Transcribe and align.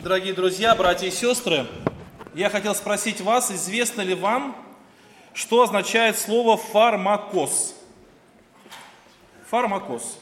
Дорогие 0.00 0.32
друзья, 0.32 0.76
братья 0.76 1.08
и 1.08 1.10
сестры, 1.10 1.66
я 2.32 2.50
хотел 2.50 2.72
спросить 2.76 3.20
вас, 3.20 3.50
известно 3.50 4.02
ли 4.02 4.14
вам, 4.14 4.56
что 5.34 5.62
означает 5.62 6.16
слово 6.16 6.56
фармакос? 6.56 7.74
Фармакос. 9.50 10.20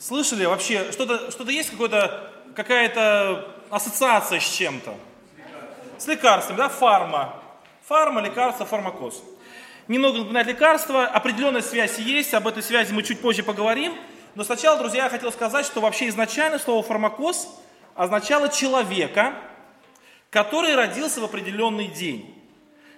Слышали 0.00 0.44
вообще, 0.44 0.90
что-то 0.90 1.30
что 1.30 1.48
есть 1.48 1.70
какое-то, 1.70 2.32
какая-то 2.56 3.48
ассоциация 3.70 4.40
с 4.40 4.50
чем-то? 4.56 4.96
С 5.96 6.08
лекарством, 6.08 6.56
да, 6.56 6.68
фарма. 6.68 7.40
Фарма, 7.86 8.22
лекарство, 8.22 8.66
фармакос. 8.66 9.22
Немного 9.86 10.18
напоминает 10.18 10.48
лекарство, 10.48 11.06
определенная 11.06 11.62
связь 11.62 12.00
есть, 12.00 12.34
об 12.34 12.48
этой 12.48 12.64
связи 12.64 12.92
мы 12.92 13.04
чуть 13.04 13.20
позже 13.20 13.44
поговорим. 13.44 13.94
Но 14.34 14.42
сначала, 14.42 14.76
друзья, 14.76 15.04
я 15.04 15.10
хотел 15.10 15.30
сказать, 15.30 15.64
что 15.64 15.80
вообще 15.80 16.08
изначально 16.08 16.58
слово 16.58 16.82
фармакос 16.82 17.62
означало 17.96 18.48
человека, 18.48 19.34
который 20.30 20.74
родился 20.74 21.20
в 21.20 21.24
определенный 21.24 21.88
день. 21.88 22.32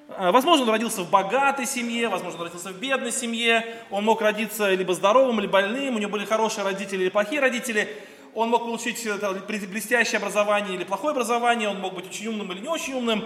А, 0.09 0.33
возможно, 0.33 0.65
он 0.65 0.71
родился 0.71 1.03
в 1.03 1.11
богатой 1.11 1.67
семье, 1.67 2.09
возможно, 2.09 2.41
он 2.41 2.47
родился 2.47 2.71
в 2.71 2.79
бедной 2.79 3.13
семье, 3.13 3.65
он 3.91 4.05
мог 4.05 4.21
родиться 4.21 4.73
либо 4.75 4.95
здоровым, 4.95 5.41
либо 5.41 5.53
больным, 5.53 5.97
у 5.97 5.99
него 5.99 6.11
были 6.11 6.25
хорошие 6.25 6.65
родители 6.65 7.03
или 7.03 7.11
плохие 7.11 7.41
родители, 7.41 7.89
он 8.35 8.51
мог 8.51 8.63
получить 8.63 9.07
блестящее 9.47 10.19
образование 10.19 10.75
или 10.75 10.85
плохое 10.85 11.13
образование, 11.13 11.69
он 11.69 11.81
мог 11.81 11.95
быть 11.95 12.07
очень 12.07 12.29
умным 12.29 12.51
или 12.53 12.61
не 12.61 12.69
очень 12.69 12.95
умным. 12.95 13.25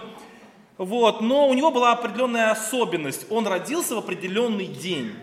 Вот. 0.79 1.21
Но 1.21 1.49
у 1.49 1.55
него 1.55 1.71
была 1.71 1.93
определенная 1.93 2.51
особенность. 2.51 3.27
Он 3.31 3.47
родился 3.47 3.95
в 3.95 3.99
определенный 3.99 4.67
день. 4.67 5.15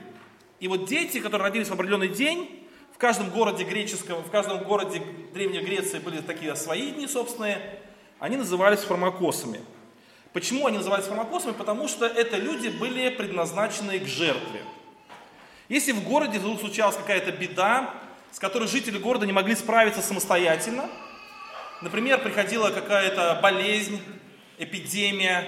И 0.60 0.68
вот 0.68 0.86
дети, 0.86 1.20
которые 1.20 1.48
родились 1.48 1.70
в 1.70 1.74
определенный 1.74 2.10
день, 2.10 2.59
в 3.00 3.02
каждом 3.02 3.30
городе 3.30 3.64
греческом, 3.64 4.22
в 4.22 4.30
каждом 4.30 4.62
городе 4.66 5.02
Древней 5.34 5.62
Греции 5.62 6.00
были 6.00 6.20
такие 6.20 6.54
свои 6.58 6.92
дни 6.92 7.08
собственные, 7.08 7.80
они 8.20 8.36
назывались 8.36 8.80
фармакосами. 8.80 9.62
Почему 10.34 10.68
они 10.68 10.80
назывались 10.80 11.06
фармакосами? 11.06 11.54
Потому 11.54 11.88
что 11.88 12.06
это 12.06 12.36
люди 12.36 12.68
были 12.68 13.08
предназначены 13.08 14.00
к 14.00 14.06
жертве. 14.06 14.64
Если 15.70 15.94
в 15.94 16.04
городе 16.04 16.42
случалась 16.42 16.98
какая-то 16.98 17.32
беда, 17.32 17.94
с 18.34 18.40
которой 18.40 18.68
жители 18.68 18.98
города 18.98 19.26
не 19.26 19.32
могли 19.32 19.56
справиться 19.56 20.02
самостоятельно, 20.02 20.90
например, 21.82 22.20
приходила 22.22 22.70
какая-то 22.70 23.40
болезнь, 23.42 24.02
эпидемия, 24.58 25.46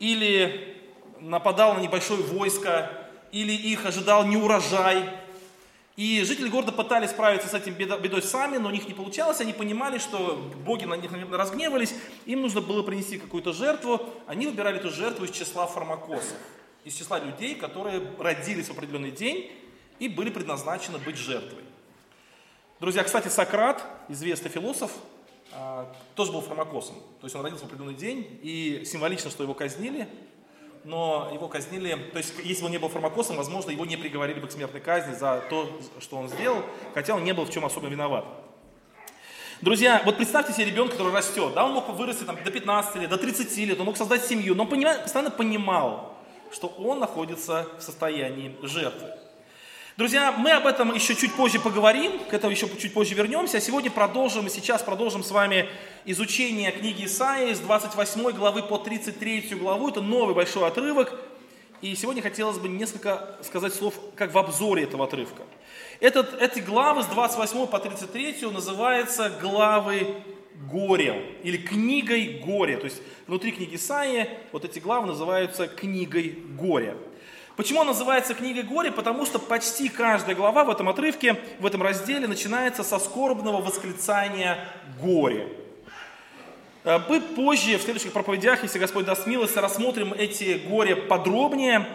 или 0.00 0.82
нападало 1.20 1.74
на 1.74 1.78
небольшое 1.78 2.24
войско, 2.24 2.90
или 3.30 3.52
их 3.52 3.86
ожидал 3.86 4.26
неурожай. 4.26 5.21
И 5.96 6.22
жители 6.24 6.48
города 6.48 6.72
пытались 6.72 7.10
справиться 7.10 7.48
с 7.48 7.54
этим 7.54 7.74
бедой 7.74 8.22
сами, 8.22 8.56
но 8.56 8.68
у 8.68 8.72
них 8.72 8.88
не 8.88 8.94
получалось. 8.94 9.40
Они 9.40 9.52
понимали, 9.52 9.98
что 9.98 10.50
боги 10.64 10.84
на 10.84 10.94
них 10.94 11.10
разгневались, 11.30 11.94
им 12.24 12.40
нужно 12.40 12.62
было 12.62 12.82
принести 12.82 13.18
какую-то 13.18 13.52
жертву. 13.52 14.00
Они 14.26 14.46
выбирали 14.46 14.78
эту 14.78 14.90
жертву 14.90 15.26
из 15.26 15.30
числа 15.32 15.66
фармакосов, 15.66 16.36
из 16.84 16.94
числа 16.94 17.18
людей, 17.18 17.54
которые 17.54 18.02
родились 18.18 18.68
в 18.68 18.72
определенный 18.72 19.10
день 19.10 19.52
и 19.98 20.08
были 20.08 20.30
предназначены 20.30 20.98
быть 20.98 21.16
жертвой. 21.16 21.62
Друзья, 22.80 23.04
кстати, 23.04 23.28
Сократ, 23.28 23.84
известный 24.08 24.50
философ, 24.50 24.90
а, 25.52 25.94
тоже 26.14 26.32
был 26.32 26.40
фармакосом. 26.40 26.96
То 27.20 27.26
есть 27.26 27.36
он 27.36 27.42
родился 27.42 27.64
в 27.64 27.68
определенный 27.68 27.94
день, 27.94 28.40
и 28.42 28.82
символично, 28.86 29.30
что 29.30 29.42
его 29.42 29.54
казнили, 29.54 30.08
но 30.84 31.30
его 31.32 31.48
казнили, 31.48 31.94
то 32.12 32.18
есть 32.18 32.34
если 32.42 32.62
бы 32.62 32.66
он 32.66 32.72
не 32.72 32.78
был 32.78 32.88
фармакосом, 32.88 33.36
возможно, 33.36 33.70
его 33.70 33.84
не 33.84 33.96
приговорили 33.96 34.40
бы 34.40 34.48
к 34.48 34.52
смертной 34.52 34.80
казни 34.80 35.14
за 35.14 35.42
то, 35.48 35.68
что 36.00 36.16
он 36.16 36.28
сделал, 36.28 36.62
хотя 36.94 37.14
он 37.14 37.24
не 37.24 37.32
был 37.32 37.44
в 37.44 37.50
чем 37.50 37.64
особо 37.64 37.88
виноват. 37.88 38.24
Друзья, 39.60 40.02
вот 40.04 40.16
представьте 40.16 40.52
себе 40.52 40.64
ребенка, 40.64 40.96
который 40.96 41.12
растет, 41.12 41.54
да, 41.54 41.64
он 41.64 41.72
мог 41.72 41.88
вырасти 41.90 42.24
там, 42.24 42.36
до 42.42 42.50
15 42.50 42.96
лет, 42.96 43.10
до 43.10 43.16
30 43.16 43.56
лет, 43.58 43.78
он 43.78 43.86
мог 43.86 43.96
создать 43.96 44.24
семью, 44.24 44.56
но 44.56 44.64
он 44.64 44.68
постоянно 44.68 45.30
понимал, 45.30 46.18
что 46.50 46.66
он 46.66 46.98
находится 46.98 47.68
в 47.78 47.82
состоянии 47.82 48.56
жертвы. 48.62 49.08
Друзья, 49.98 50.32
мы 50.32 50.52
об 50.52 50.66
этом 50.66 50.94
еще 50.94 51.14
чуть 51.14 51.34
позже 51.34 51.60
поговорим, 51.60 52.18
к 52.30 52.32
этому 52.32 52.52
еще 52.52 52.66
чуть 52.78 52.94
позже 52.94 53.14
вернемся. 53.14 53.58
А 53.58 53.60
сегодня 53.60 53.90
продолжим, 53.90 54.46
и 54.46 54.50
сейчас 54.50 54.82
продолжим 54.82 55.22
с 55.22 55.30
вами 55.30 55.68
изучение 56.06 56.72
книги 56.72 57.04
Исаии 57.04 57.52
с 57.52 57.58
28 57.58 58.30
главы 58.30 58.62
по 58.62 58.78
33 58.78 59.54
главу. 59.56 59.90
Это 59.90 60.00
новый 60.00 60.34
большой 60.34 60.66
отрывок. 60.66 61.12
И 61.82 61.94
сегодня 61.94 62.22
хотелось 62.22 62.56
бы 62.56 62.68
несколько 62.68 63.36
сказать 63.42 63.74
слов, 63.74 63.92
как 64.16 64.32
в 64.32 64.38
обзоре 64.38 64.84
этого 64.84 65.04
отрывка. 65.04 65.42
Этот, 66.00 66.40
эти 66.40 66.60
главы 66.60 67.02
с 67.02 67.06
28 67.06 67.66
по 67.66 67.78
33 67.78 68.46
называются 68.46 69.28
главы 69.42 70.06
горя 70.70 71.20
или 71.42 71.58
книгой 71.58 72.40
горя. 72.42 72.78
То 72.78 72.84
есть 72.84 73.02
внутри 73.26 73.52
книги 73.52 73.74
Исаии 73.74 74.30
вот 74.52 74.64
эти 74.64 74.78
главы 74.78 75.08
называются 75.08 75.68
книгой 75.68 76.38
горя. 76.58 76.96
Почему 77.56 77.80
он 77.80 77.86
называется 77.86 78.34
книгой 78.34 78.62
горя? 78.62 78.90
Потому 78.90 79.26
что 79.26 79.38
почти 79.38 79.88
каждая 79.88 80.34
глава 80.34 80.64
в 80.64 80.70
этом 80.70 80.88
отрывке, 80.88 81.36
в 81.58 81.66
этом 81.66 81.82
разделе 81.82 82.26
начинается 82.26 82.82
со 82.82 82.98
скорбного 82.98 83.60
восклицания 83.60 84.58
горя. 85.00 85.46
Э, 86.84 86.98
мы 87.08 87.20
позже, 87.20 87.76
в 87.76 87.82
следующих 87.82 88.12
проповедях, 88.12 88.62
если 88.62 88.78
Господь 88.78 89.04
даст 89.04 89.26
милость, 89.26 89.56
рассмотрим 89.56 90.14
эти 90.14 90.62
горе 90.66 90.96
подробнее. 90.96 91.86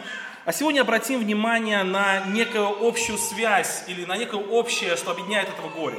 А 0.46 0.54
сегодня 0.54 0.82
обратим 0.82 1.20
внимание 1.20 1.84
на 1.84 2.26
некую 2.28 2.88
общую 2.88 3.18
связь 3.18 3.84
или 3.88 4.06
на 4.06 4.16
некое 4.16 4.40
общее, 4.40 4.96
что 4.96 5.12
объединяет 5.12 5.50
этого 5.50 5.70
горя. 5.70 5.98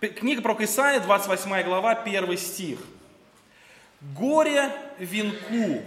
Книга 0.00 0.42
про 0.42 0.54
Исаия, 0.60 1.00
28 1.00 1.62
глава, 1.64 1.92
1 1.92 2.36
стих. 2.36 2.78
«Горе 4.00 4.70
венку, 4.98 5.82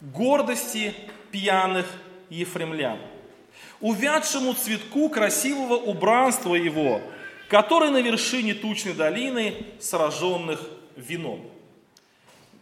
гордости 0.00 0.94
пьяных 1.36 1.84
ефремлян, 2.30 2.98
увядшему 3.82 4.54
цветку 4.54 5.10
красивого 5.10 5.74
убранства 5.74 6.54
его, 6.54 7.02
который 7.50 7.90
на 7.90 8.00
вершине 8.00 8.54
тучной 8.54 8.94
долины 8.94 9.54
сраженных 9.78 10.62
вином. 10.96 11.42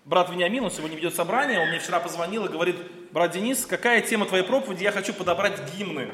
Брат 0.04 0.28
Вениамин, 0.28 0.64
он 0.64 0.72
сегодня 0.72 0.96
ведет 0.96 1.14
собрание, 1.14 1.60
он 1.60 1.68
мне 1.68 1.78
вчера 1.78 2.00
позвонил 2.00 2.46
и 2.46 2.48
говорит, 2.48 2.74
брат 3.12 3.30
Денис, 3.30 3.64
какая 3.64 4.00
тема 4.00 4.26
твоей 4.26 4.42
проповеди, 4.42 4.82
я 4.82 4.90
хочу 4.90 5.14
подобрать 5.14 5.54
гимны. 5.72 6.10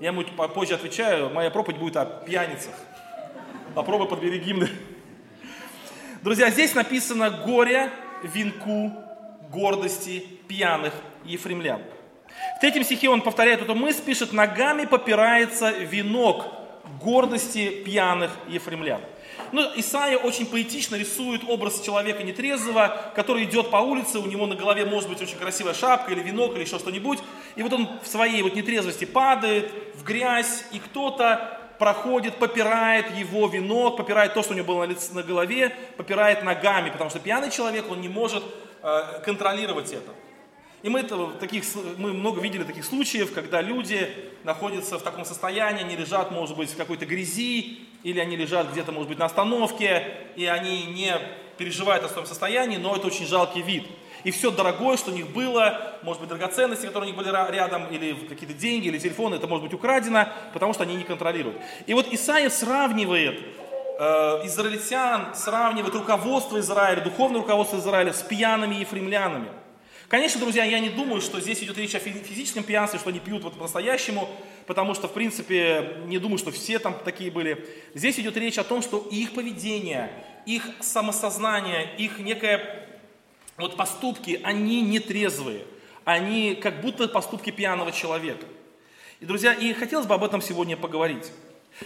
Я 0.00 0.10
ему 0.10 0.22
позже 0.54 0.74
отвечаю, 0.74 1.28
моя 1.30 1.50
проповедь 1.50 1.80
будет 1.80 1.96
о 1.96 2.04
пьяницах. 2.04 2.74
Попробуй 3.74 4.06
подбери 4.06 4.38
гимны. 4.38 4.68
Друзья, 6.22 6.50
здесь 6.50 6.72
написано 6.76 7.30
горе, 7.30 7.90
венку, 8.22 8.92
гордости, 9.50 10.24
пьяных 10.46 10.94
ефремлян. 11.24 11.82
В 12.56 12.60
третьем 12.60 12.84
стихе 12.84 13.08
он 13.08 13.20
повторяет 13.20 13.62
эту 13.62 13.74
мысль, 13.74 14.02
пишет, 14.02 14.32
ногами 14.32 14.86
попирается 14.86 15.70
венок 15.70 16.46
гордости 17.02 17.82
пьяных 17.84 18.30
ефремлян. 18.48 19.00
Ну, 19.52 19.62
Исаия 19.76 20.18
очень 20.18 20.46
поэтично 20.46 20.96
рисует 20.96 21.42
образ 21.46 21.80
человека 21.80 22.22
нетрезвого, 22.22 23.12
который 23.14 23.44
идет 23.44 23.70
по 23.70 23.76
улице, 23.76 24.18
у 24.18 24.26
него 24.26 24.46
на 24.46 24.56
голове 24.56 24.84
может 24.84 25.08
быть 25.08 25.20
очень 25.22 25.36
красивая 25.36 25.74
шапка 25.74 26.12
или 26.12 26.20
венок 26.20 26.54
или 26.54 26.62
еще 26.62 26.78
что-нибудь, 26.78 27.20
и 27.54 27.62
вот 27.62 27.72
он 27.72 27.88
в 28.02 28.08
своей 28.08 28.42
вот 28.42 28.54
нетрезвости 28.54 29.04
падает 29.04 29.70
в 29.94 30.02
грязь, 30.02 30.64
и 30.72 30.78
кто-то 30.78 31.60
проходит, 31.78 32.36
попирает 32.36 33.16
его 33.16 33.46
венок, 33.46 33.96
попирает 33.96 34.34
то, 34.34 34.42
что 34.42 34.54
у 34.54 34.56
него 34.56 34.66
было 34.66 34.86
на, 34.86 34.90
лице, 34.90 35.12
на 35.12 35.22
голове, 35.22 35.76
попирает 35.96 36.42
ногами, 36.42 36.90
потому 36.90 37.10
что 37.10 37.20
пьяный 37.20 37.50
человек, 37.50 37.90
он 37.90 38.00
не 38.00 38.08
может 38.08 38.42
э, 38.82 39.20
контролировать 39.24 39.92
это. 39.92 40.10
И 40.84 40.90
мы, 40.90 41.00
это, 41.00 41.28
таких, 41.40 41.64
мы 41.96 42.12
много 42.12 42.42
видели 42.42 42.62
таких 42.62 42.84
случаев, 42.84 43.32
когда 43.32 43.62
люди 43.62 44.06
находятся 44.44 44.98
в 44.98 45.02
таком 45.02 45.24
состоянии, 45.24 45.82
они 45.82 45.96
лежат, 45.96 46.30
может 46.30 46.58
быть, 46.58 46.70
в 46.70 46.76
какой-то 46.76 47.06
грязи, 47.06 47.78
или 48.02 48.20
они 48.20 48.36
лежат 48.36 48.70
где-то, 48.70 48.92
может 48.92 49.08
быть, 49.08 49.18
на 49.18 49.24
остановке, 49.24 50.14
и 50.36 50.44
они 50.44 50.84
не 50.84 51.14
переживают 51.56 52.04
о 52.04 52.10
своем 52.10 52.26
состоянии, 52.26 52.76
но 52.76 52.94
это 52.94 53.06
очень 53.06 53.24
жалкий 53.24 53.62
вид. 53.62 53.86
И 54.24 54.30
все 54.30 54.50
дорогое, 54.50 54.98
что 54.98 55.10
у 55.10 55.14
них 55.14 55.30
было, 55.30 55.96
может 56.02 56.20
быть, 56.20 56.28
драгоценности, 56.28 56.84
которые 56.84 57.10
у 57.10 57.14
них 57.14 57.16
были 57.16 57.34
рядом, 57.50 57.86
или 57.86 58.12
какие-то 58.12 58.52
деньги, 58.54 58.88
или 58.88 58.98
телефоны, 58.98 59.36
это 59.36 59.46
может 59.46 59.64
быть 59.64 59.72
украдено, 59.72 60.28
потому 60.52 60.74
что 60.74 60.82
они 60.82 60.96
не 60.96 61.04
контролируют. 61.04 61.56
И 61.86 61.94
вот 61.94 62.12
Исаия 62.12 62.50
сравнивает 62.50 63.40
э, 63.98 64.04
израильтян, 64.44 65.34
сравнивает 65.34 65.94
руководство 65.94 66.60
Израиля, 66.60 67.00
духовное 67.00 67.40
руководство 67.40 67.78
Израиля 67.78 68.12
с 68.12 68.20
пьяными 68.20 68.74
ефремлянами. 68.74 69.48
Конечно, 70.08 70.40
друзья, 70.40 70.64
я 70.64 70.80
не 70.80 70.90
думаю, 70.90 71.20
что 71.20 71.40
здесь 71.40 71.62
идет 71.62 71.78
речь 71.78 71.94
о 71.94 71.98
физическом 71.98 72.62
пьянстве, 72.62 72.98
что 72.98 73.08
они 73.08 73.20
пьют 73.20 73.42
вот 73.42 73.54
по-настоящему, 73.54 74.28
потому 74.66 74.94
что, 74.94 75.08
в 75.08 75.12
принципе, 75.12 75.96
не 76.06 76.18
думаю, 76.18 76.38
что 76.38 76.50
все 76.50 76.78
там 76.78 76.98
такие 77.04 77.30
были. 77.30 77.66
Здесь 77.94 78.18
идет 78.18 78.36
речь 78.36 78.58
о 78.58 78.64
том, 78.64 78.82
что 78.82 78.98
их 79.10 79.32
поведение, 79.32 80.10
их 80.44 80.68
самосознание, 80.80 81.90
их 81.96 82.18
некое 82.18 82.86
вот 83.56 83.76
поступки, 83.76 84.40
они 84.44 84.82
не 84.82 84.98
трезвые. 84.98 85.64
Они 86.04 86.54
как 86.54 86.82
будто 86.82 87.08
поступки 87.08 87.50
пьяного 87.50 87.90
человека. 87.90 88.46
И, 89.20 89.24
друзья, 89.24 89.54
и 89.54 89.72
хотелось 89.72 90.06
бы 90.06 90.14
об 90.14 90.24
этом 90.24 90.42
сегодня 90.42 90.76
поговорить. 90.76 91.30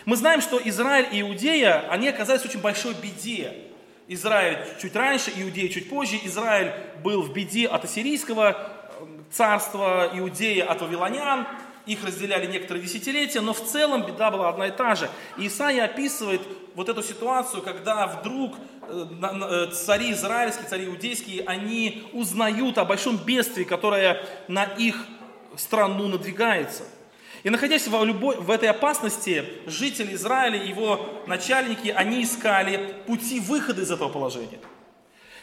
Мы 0.05 0.17
знаем, 0.17 0.41
что 0.41 0.61
Израиль 0.65 1.09
и 1.12 1.20
Иудея, 1.20 1.88
они 1.88 2.09
оказались 2.09 2.43
в 2.43 2.47
очень 2.47 2.61
большой 2.61 2.94
беде. 2.94 3.68
Израиль 4.08 4.58
чуть 4.81 4.96
раньше, 4.96 5.31
Иудея 5.37 5.69
чуть 5.69 5.90
позже. 5.90 6.19
Израиль 6.25 6.72
был 7.05 7.22
в 7.22 7.32
беде 7.32 7.66
от 7.66 7.84
ассирийского 7.84 8.50
э, 8.50 9.05
царства, 9.31 10.10
Иудея 10.14 10.64
от 10.64 10.81
вавилонян. 10.81 11.46
Их 11.84 12.05
разделяли 12.05 12.46
некоторые 12.46 12.82
десятилетия, 12.82 13.40
но 13.40 13.52
в 13.52 13.64
целом 13.64 14.06
беда 14.06 14.31
была 14.31 14.49
одна 14.49 14.66
и 14.66 14.70
та 14.70 14.94
же. 14.94 15.10
И 15.37 15.46
Исаия 15.46 15.84
описывает 15.84 16.40
вот 16.75 16.88
эту 16.88 17.02
ситуацию, 17.02 17.62
когда 17.62 18.06
вдруг 18.06 18.55
э, 18.82 19.06
э, 19.22 19.66
цари 19.72 20.12
израильские, 20.12 20.69
цари 20.69 20.87
иудейские, 20.87 21.44
они 21.46 22.08
узнают 22.14 22.78
о 22.78 22.87
большом 22.87 23.19
бедствии, 23.19 23.64
которое 23.64 24.25
на 24.49 24.64
их 24.64 25.05
страну 25.56 26.08
надвигается– 26.08 26.84
и 27.49 27.50
находясь 27.50 27.89
в, 27.89 28.05
любой, 28.05 28.37
в 28.37 28.50
этой 28.50 28.69
опасности, 28.69 29.43
жители 29.65 30.12
Израиля, 30.12 30.62
его 30.62 31.23
начальники, 31.27 31.89
они 31.89 32.23
искали 32.23 32.95
пути 33.06 33.41
выхода 33.41 33.81
из 33.81 33.91
этого 33.91 34.11
положения. 34.11 34.59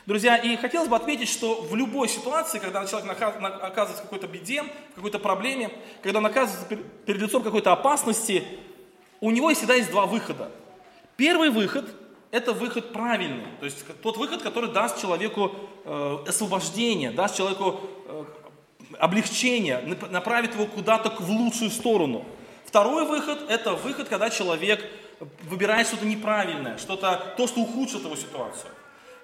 Друзья, 0.06 0.38
и 0.38 0.56
хотелось 0.56 0.88
бы 0.88 0.96
отметить, 0.96 1.30
что 1.30 1.63
в 1.63 1.75
любой 1.75 2.07
ситуации, 2.07 2.60
когда 2.60 2.86
человек 2.86 3.10
оказывается 3.19 4.04
в 4.04 4.04
какой-то 4.04 4.28
беде, 4.28 4.62
в 4.92 4.96
какой-то 4.98 5.18
проблеме, 5.18 5.72
когда 6.04 6.19
он 6.19 6.28
оказывается 6.28 6.78
перед 7.07 7.22
лицом 7.24 7.42
какой-то 7.42 7.74
опасности, 7.74 8.44
у 9.19 9.31
него 9.31 9.51
всегда 9.56 9.74
есть 9.74 9.90
два 9.90 10.06
выхода. 10.06 10.51
Первый 11.18 11.50
выход– 11.50 11.90
это 12.30 12.54
выход 12.54 12.94
правильный, 12.94 13.48
то 13.60 13.66
есть 13.66 13.84
тот 14.04 14.18
выход, 14.18 14.44
который 14.44 14.72
даст 14.72 15.01
человеку 15.01 15.54
э, 15.86 16.18
освобождение, 16.28 17.10
даст 17.10 17.36
человеку 17.36 17.80
э, 18.08 18.25
облегчение, 19.00 19.82
направит 20.10 20.54
его 20.54 20.66
куда-то 20.66 21.10
в 21.10 21.30
лучшую 21.30 21.72
сторону. 21.72 22.26
Второй 22.66 23.06
выход– 23.06 23.40
это 23.50 23.74
выход, 23.74 24.10
когда 24.10 24.30
человек 24.30 24.84
выбирает 25.44 25.88
что-то 25.88 26.06
неправильное, 26.06 26.78
что-то, 26.78 27.34
то, 27.38 27.48
что 27.48 27.62
ухудшит 27.62 28.04
его 28.04 28.16
ситуацию. 28.16 28.72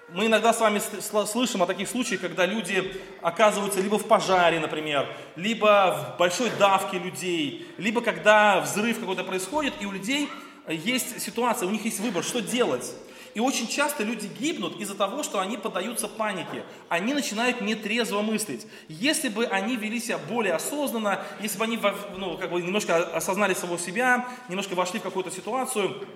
Мы 0.08 0.26
иногда 0.26 0.52
с 0.52 0.60
вами 0.60 0.80
слышим 1.24 1.62
о 1.62 1.66
таких 1.66 1.88
случаях, 1.88 2.20
когда 2.20 2.44
люди 2.44 3.00
оказываются 3.22 3.80
либо 3.80 3.98
в 3.98 4.06
пожаре, 4.06 4.60
например, 4.60 5.06
либо 5.36 6.14
в 6.14 6.18
большой 6.18 6.50
давке 6.58 6.98
людей, 6.98 7.66
либо 7.78 8.02
когда 8.02 8.60
взрыв 8.60 9.00
какой-то 9.00 9.24
происходит, 9.24 9.74
и 9.80 9.86
у 9.86 9.92
людей 9.92 10.28
есть 10.68 11.20
ситуация, 11.20 11.66
у 11.66 11.70
них 11.70 11.84
есть 11.84 12.00
выбор, 12.00 12.22
что 12.22 12.40
делать. 12.40 12.92
И 13.34 13.40
очень 13.40 13.66
часто 13.66 14.04
люди 14.04 14.30
гибнут 14.38 14.78
из-за 14.80 14.94
того, 14.94 15.22
что 15.22 15.40
они 15.40 15.56
поддаются 15.56 16.08
панике. 16.08 16.64
Они 16.88 17.14
начинают 17.14 17.60
нетрезво 17.60 18.20
мыслить. 18.20 18.66
Если 18.88 19.28
бы 19.28 19.46
они 19.46 19.76
вели 19.76 20.00
себя 20.00 20.18
более 20.18 20.54
осознанно, 20.54 21.22
если 21.40 21.58
бы 21.58 21.64
они 21.64 21.78
ну, 22.16 22.36
как 22.36 22.50
бы 22.50 22.60
немножко 22.60 22.96
осознали 22.96 23.54
самого 23.54 23.78
себя, 23.78 24.28
немножко 24.48 24.74
вошли 24.74 25.00
в 25.00 25.02
какую-то 25.02 25.30
ситуацию, 25.30 26.06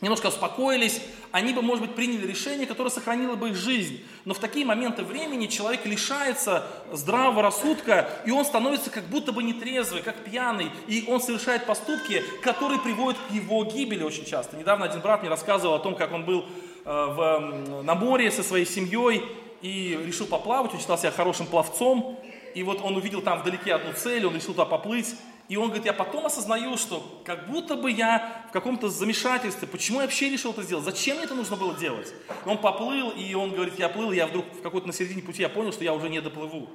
немножко 0.00 0.28
успокоились, 0.28 1.00
они 1.32 1.52
бы, 1.52 1.60
может 1.60 1.84
быть, 1.84 1.94
приняли 1.94 2.26
решение, 2.26 2.66
которое 2.66 2.90
сохранило 2.90 3.34
бы 3.34 3.50
их 3.50 3.56
жизнь. 3.56 4.00
Но 4.24 4.34
в 4.34 4.38
такие 4.38 4.64
моменты 4.64 5.02
времени 5.02 5.46
человек 5.46 5.84
лишается 5.84 6.66
здравого 6.92 7.42
рассудка, 7.42 8.08
и 8.24 8.30
он 8.30 8.44
становится 8.44 8.90
как 8.90 9.04
будто 9.04 9.32
бы 9.32 9.42
нетрезвый, 9.42 10.02
как 10.02 10.16
пьяный, 10.24 10.70
и 10.86 11.04
он 11.08 11.20
совершает 11.20 11.66
поступки, 11.66 12.22
которые 12.42 12.80
приводят 12.80 13.18
к 13.28 13.32
его 13.32 13.64
гибели 13.64 14.02
очень 14.02 14.24
часто. 14.24 14.56
Недавно 14.56 14.86
один 14.86 15.00
брат 15.00 15.22
мне 15.22 15.30
рассказывал 15.30 15.74
о 15.74 15.80
том, 15.80 15.96
как 15.96 16.12
он 16.12 16.24
был 16.24 16.44
э, 16.44 16.46
в, 16.84 17.82
на 17.82 17.94
море 17.94 18.30
со 18.30 18.42
своей 18.42 18.66
семьей 18.66 19.22
и 19.60 19.98
решил 20.06 20.26
поплавать, 20.26 20.72
он 20.72 20.78
считал 20.78 20.98
себя 20.98 21.10
хорошим 21.10 21.46
пловцом, 21.46 22.18
и 22.54 22.62
вот 22.62 22.80
он 22.82 22.96
увидел 22.96 23.20
там 23.20 23.40
вдалеке 23.40 23.74
одну 23.74 23.92
цель, 23.92 24.24
он 24.24 24.34
решил 24.34 24.54
туда 24.54 24.64
поплыть, 24.64 25.14
и 25.48 25.56
он 25.56 25.66
говорит, 25.68 25.86
я 25.86 25.94
потом 25.94 26.26
осознаю, 26.26 26.76
что 26.76 27.22
как 27.24 27.48
будто 27.48 27.76
бы 27.76 27.90
я 27.90 28.46
в 28.50 28.52
каком-то 28.52 28.90
замешательстве, 28.90 29.66
почему 29.66 29.98
я 29.98 30.04
вообще 30.04 30.28
решил 30.28 30.52
это 30.52 30.62
сделать, 30.62 30.84
зачем 30.84 31.16
мне 31.16 31.24
это 31.24 31.34
нужно 31.34 31.56
было 31.56 31.74
делать? 31.74 32.12
Он 32.44 32.58
поплыл, 32.58 33.10
и 33.10 33.32
он 33.34 33.52
говорит, 33.52 33.78
я 33.78 33.88
плыл, 33.88 34.12
я 34.12 34.26
вдруг 34.26 34.44
в 34.52 34.60
какой-то 34.60 34.86
на 34.86 34.92
середине 34.92 35.22
пути 35.22 35.42
я 35.42 35.48
понял, 35.48 35.72
что 35.72 35.84
я 35.84 35.94
уже 35.94 36.10
не 36.10 36.20
доплыву 36.20 36.68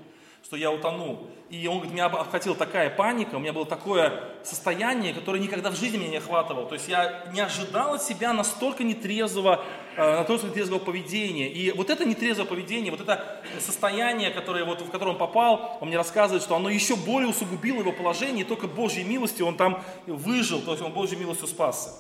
что 0.44 0.57
я 0.57 0.72
утону. 0.72 1.28
И 1.50 1.68
он 1.68 1.75
говорит, 1.75 1.94
меня 1.94 2.06
обхватила 2.06 2.56
такая 2.56 2.90
паника, 2.90 3.36
у 3.36 3.40
меня 3.40 3.54
было 3.54 3.66
такое 3.66 4.22
состояние, 4.44 5.13
которое 5.13 5.40
никогда 5.40 5.69
в 5.69 5.75
жизни 5.75 5.98
меня 5.98 6.10
не 6.10 6.18
охватывало. 6.18 6.68
То 6.68 6.75
есть 6.75 6.90
я 6.90 7.24
не 7.31 7.40
ожидал 7.40 7.94
от 7.94 8.04
себя 8.04 8.34
настолько 8.34 8.84
нетрезвого, 8.84 9.63
э, 9.95 10.16
настолько 10.18 10.48
нетрезвого 10.48 10.80
поведения. 10.80 11.48
И 11.48 11.72
вот 11.72 11.90
это 11.90 12.04
нетрезвое 12.06 12.45
поведение, 12.45 12.92
вот 12.92 13.01
это 13.01 13.42
состояние, 13.60 14.31
которое, 14.31 14.66
вот, 14.66 14.81
в 14.81 14.90
которое 14.90 15.12
он 15.12 15.18
попал, 15.18 15.78
он 15.80 15.88
мне 15.88 15.98
рассказывает, 15.98 16.44
что 16.44 16.56
оно 16.56 16.69
еще 16.69 16.96
более 16.96 17.30
усугубило 17.30 17.80
его 17.80 17.94
положение, 17.94 18.44
и 18.44 18.48
только 18.48 18.68
Божьей 18.68 19.04
милостью 19.06 19.46
он 19.46 19.56
там 19.56 19.81
выжил, 20.07 20.62
то 20.62 20.72
есть 20.72 20.84
он 20.84 20.92
Божьей 20.92 21.18
милостью 21.18 21.48
спасся. 21.48 21.92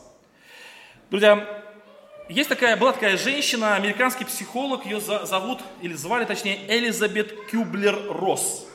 Друзья, 1.09 1.62
есть 2.33 2.49
такая, 2.49 2.75
была 2.75 2.93
такая 2.93 3.15
женщина, 3.15 3.75
американский 3.75 4.25
психолог, 4.25 4.85
ее 4.85 4.99
зовут, 4.99 5.59
или 5.81 5.93
звали 5.93 6.25
точнее, 6.25 6.59
Элизабет 6.67 7.31
Кюблер-Росс. 7.51 8.65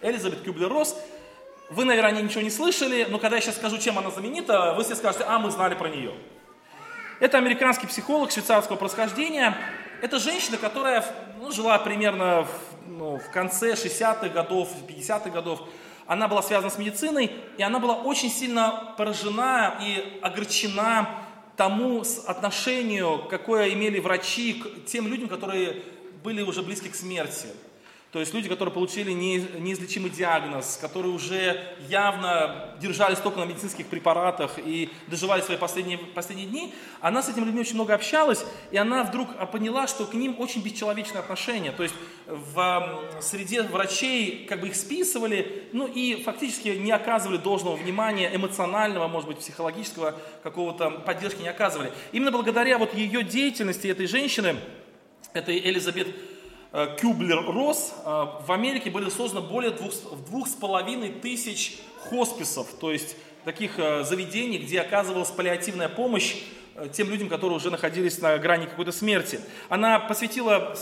Элизабет 0.00 0.42
Кюблер-Росс. 0.46 0.94
Вы, 1.70 1.86
наверное, 1.86 2.22
ничего 2.22 2.42
не 2.42 2.50
слышали, 2.50 3.08
но 3.10 3.18
когда 3.18 3.36
я 3.36 3.42
сейчас 3.42 3.56
скажу, 3.56 3.78
чем 3.78 3.98
она 3.98 4.10
знаменита, 4.10 4.74
вы 4.76 4.84
все 4.84 4.94
скажете, 4.94 5.24
а, 5.26 5.40
мы 5.40 5.50
знали 5.50 5.74
про 5.74 5.88
нее. 5.88 6.12
Это 7.18 7.36
американский 7.38 7.88
психолог 7.88 8.30
швейцарского 8.30 8.76
происхождения. 8.76 9.56
Это 10.02 10.20
женщина, 10.20 10.56
которая 10.56 11.04
ну, 11.40 11.50
жила 11.50 11.76
примерно 11.80 12.44
в, 12.44 12.50
ну, 12.86 13.18
в 13.18 13.28
конце 13.32 13.72
60-х 13.72 14.28
годов, 14.28 14.68
50-х 14.88 15.30
годов. 15.30 15.62
Она 16.06 16.28
была 16.28 16.42
связана 16.42 16.70
с 16.70 16.78
медициной, 16.78 17.32
и 17.58 17.62
она 17.64 17.80
была 17.80 17.94
очень 17.94 18.30
сильно 18.30 18.94
поражена 18.96 19.80
и 19.80 20.20
огорчена 20.22 21.19
тому 21.60 22.02
отношению, 22.26 23.26
какое 23.28 23.74
имели 23.74 24.00
врачи 24.00 24.54
к 24.54 24.86
тем 24.86 25.06
людям, 25.06 25.28
которые 25.28 25.82
были 26.24 26.40
уже 26.40 26.62
близки 26.62 26.88
к 26.88 26.94
смерти. 26.94 27.48
То 28.12 28.18
есть 28.18 28.32
люди, 28.32 28.48
которые 28.48 28.72
получили 28.72 29.12
неизлечимый 29.12 30.08
диагноз, 30.08 30.78
которые 30.80 31.12
уже 31.12 31.62
явно 31.86 32.74
держались 32.80 33.18
только 33.18 33.40
на 33.40 33.44
медицинских 33.44 33.88
препаратах 33.88 34.58
и 34.58 34.90
доживали 35.06 35.42
свои 35.42 35.58
последние, 35.58 35.98
последние 35.98 36.48
дни, 36.48 36.74
она 37.02 37.22
с 37.22 37.28
этими 37.28 37.44
людьми 37.44 37.60
очень 37.60 37.74
много 37.74 37.94
общалась, 37.94 38.42
и 38.70 38.78
она 38.78 39.04
вдруг 39.04 39.28
поняла, 39.52 39.86
что 39.86 40.06
к 40.06 40.14
ним 40.14 40.36
очень 40.38 40.62
бесчеловечное 40.62 41.20
отношение. 41.20 41.72
То 41.72 41.82
есть 41.82 41.94
в 42.30 43.20
среде 43.20 43.62
врачей 43.62 44.46
как 44.46 44.60
бы 44.60 44.68
их 44.68 44.76
списывали, 44.76 45.68
ну 45.72 45.86
и 45.86 46.22
фактически 46.22 46.68
не 46.68 46.92
оказывали 46.92 47.36
должного 47.36 47.76
внимания, 47.76 48.30
эмоционального, 48.34 49.08
может 49.08 49.28
быть, 49.28 49.38
психологического 49.38 50.14
какого-то 50.42 50.90
поддержки 50.90 51.42
не 51.42 51.48
оказывали. 51.48 51.92
Именно 52.12 52.30
благодаря 52.30 52.78
вот 52.78 52.94
ее 52.94 53.22
деятельности 53.22 53.88
этой 53.88 54.06
женщины, 54.06 54.56
этой 55.34 55.58
Элизабет 55.58 56.08
Э, 56.72 56.96
Кюблер-Росс, 57.00 57.94
э, 58.04 58.26
в 58.46 58.52
Америке 58.52 58.90
были 58.90 59.10
созданы 59.10 59.44
более 59.44 59.72
двух, 59.72 59.92
двух 60.28 60.46
с 60.46 60.52
половиной 60.52 61.10
тысяч 61.10 61.78
хосписов, 62.08 62.68
то 62.80 62.92
есть 62.92 63.16
таких 63.44 63.78
э, 63.78 64.04
заведений, 64.04 64.58
где 64.58 64.80
оказывалась 64.80 65.30
паллиативная 65.30 65.88
помощь 65.88 66.36
тем 66.92 67.10
людям, 67.10 67.28
которые 67.28 67.56
уже 67.56 67.70
находились 67.70 68.20
на 68.20 68.38
грани 68.38 68.66
какой-то 68.66 68.92
смерти. 68.92 69.40
Она 69.68 69.98
посвятила 69.98 70.74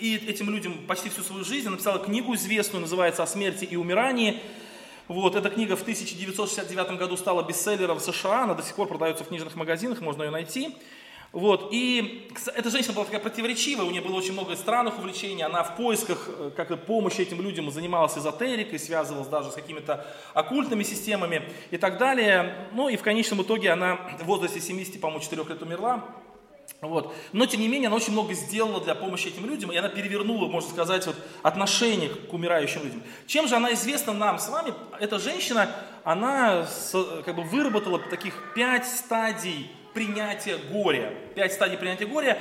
и 0.00 0.16
этим 0.16 0.50
людям 0.50 0.78
почти 0.86 1.08
всю 1.08 1.22
свою 1.22 1.44
жизнь, 1.44 1.68
написала 1.68 1.98
книгу 1.98 2.34
известную, 2.34 2.82
называется 2.82 3.22
«О 3.22 3.26
смерти 3.26 3.64
и 3.64 3.76
умирании». 3.76 4.40
Вот, 5.06 5.34
эта 5.34 5.50
книга 5.50 5.76
в 5.76 5.82
1969 5.82 6.98
году 6.98 7.16
стала 7.16 7.42
бестселлером 7.42 7.98
в 7.98 8.02
США, 8.02 8.44
она 8.44 8.54
до 8.54 8.62
сих 8.62 8.74
пор 8.74 8.88
продается 8.88 9.22
в 9.22 9.28
книжных 9.28 9.54
магазинах, 9.54 10.00
можно 10.00 10.22
ее 10.22 10.30
найти. 10.30 10.74
Вот, 11.34 11.70
и 11.72 12.30
эта 12.54 12.70
женщина 12.70 12.94
была 12.94 13.04
такая 13.04 13.20
противоречивая, 13.20 13.84
у 13.84 13.90
нее 13.90 14.00
было 14.00 14.14
очень 14.14 14.34
много 14.34 14.54
странных 14.54 14.98
увлечений, 15.00 15.42
она 15.42 15.64
в 15.64 15.76
поисках 15.76 16.28
э, 16.28 16.52
как 16.56 16.70
и 16.70 16.76
помощи 16.76 17.22
этим 17.22 17.42
людям 17.42 17.70
занималась 17.72 18.16
эзотерикой, 18.16 18.78
связывалась 18.78 19.26
даже 19.26 19.50
с 19.50 19.54
какими-то 19.54 20.06
оккультными 20.32 20.84
системами 20.84 21.42
и 21.72 21.76
так 21.76 21.98
далее. 21.98 22.68
Ну 22.72 22.88
и 22.88 22.96
в 22.96 23.02
конечном 23.02 23.42
итоге 23.42 23.72
она 23.72 23.96
в 24.20 24.26
возрасте 24.26 24.60
70, 24.60 25.00
по-моему, 25.00 25.24
4 25.24 25.42
лет 25.42 25.60
умерла. 25.60 26.04
Вот. 26.80 27.14
Но, 27.32 27.46
тем 27.46 27.60
не 27.60 27.68
менее, 27.68 27.86
она 27.86 27.96
очень 27.96 28.12
много 28.12 28.34
сделала 28.34 28.80
для 28.80 28.94
помощи 28.94 29.28
этим 29.28 29.46
людям, 29.46 29.72
и 29.72 29.76
она 29.76 29.88
перевернула, 29.88 30.48
можно 30.48 30.70
сказать, 30.70 31.06
вот, 31.06 31.16
отношение 31.42 32.10
к 32.10 32.32
умирающим 32.32 32.82
людям. 32.82 33.02
Чем 33.26 33.48
же 33.48 33.56
она 33.56 33.72
известна 33.72 34.12
нам 34.12 34.38
с 34.38 34.48
вами? 34.48 34.74
Эта 35.00 35.18
женщина, 35.18 35.70
она 36.04 36.66
как 37.24 37.34
бы 37.36 37.42
выработала 37.42 37.98
таких 37.98 38.34
пять 38.54 38.86
стадий 38.86 39.70
принятия 39.94 40.58
горя. 40.70 41.14
Пять 41.34 41.54
стадий 41.54 41.78
принятия 41.78 42.06
горя. 42.06 42.38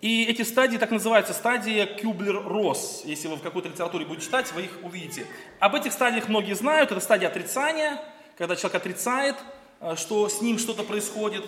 И 0.00 0.24
эти 0.24 0.42
стадии 0.42 0.76
так 0.76 0.90
называются 0.90 1.32
стадия 1.32 1.86
Кюблер-Росс. 1.86 3.02
Если 3.04 3.26
вы 3.26 3.36
в 3.36 3.42
какой-то 3.42 3.68
литературе 3.68 4.04
будете 4.04 4.26
читать, 4.26 4.52
вы 4.52 4.62
их 4.62 4.78
увидите. 4.82 5.26
Об 5.60 5.74
этих 5.74 5.92
стадиях 5.92 6.28
многие 6.28 6.54
знают. 6.54 6.92
Это 6.92 7.00
стадия 7.00 7.28
отрицания, 7.28 7.98
когда 8.36 8.54
человек 8.54 8.74
отрицает, 8.76 9.34
э, 9.80 9.96
что 9.96 10.28
с 10.28 10.42
ним 10.42 10.58
что-то 10.58 10.82
происходит. 10.82 11.44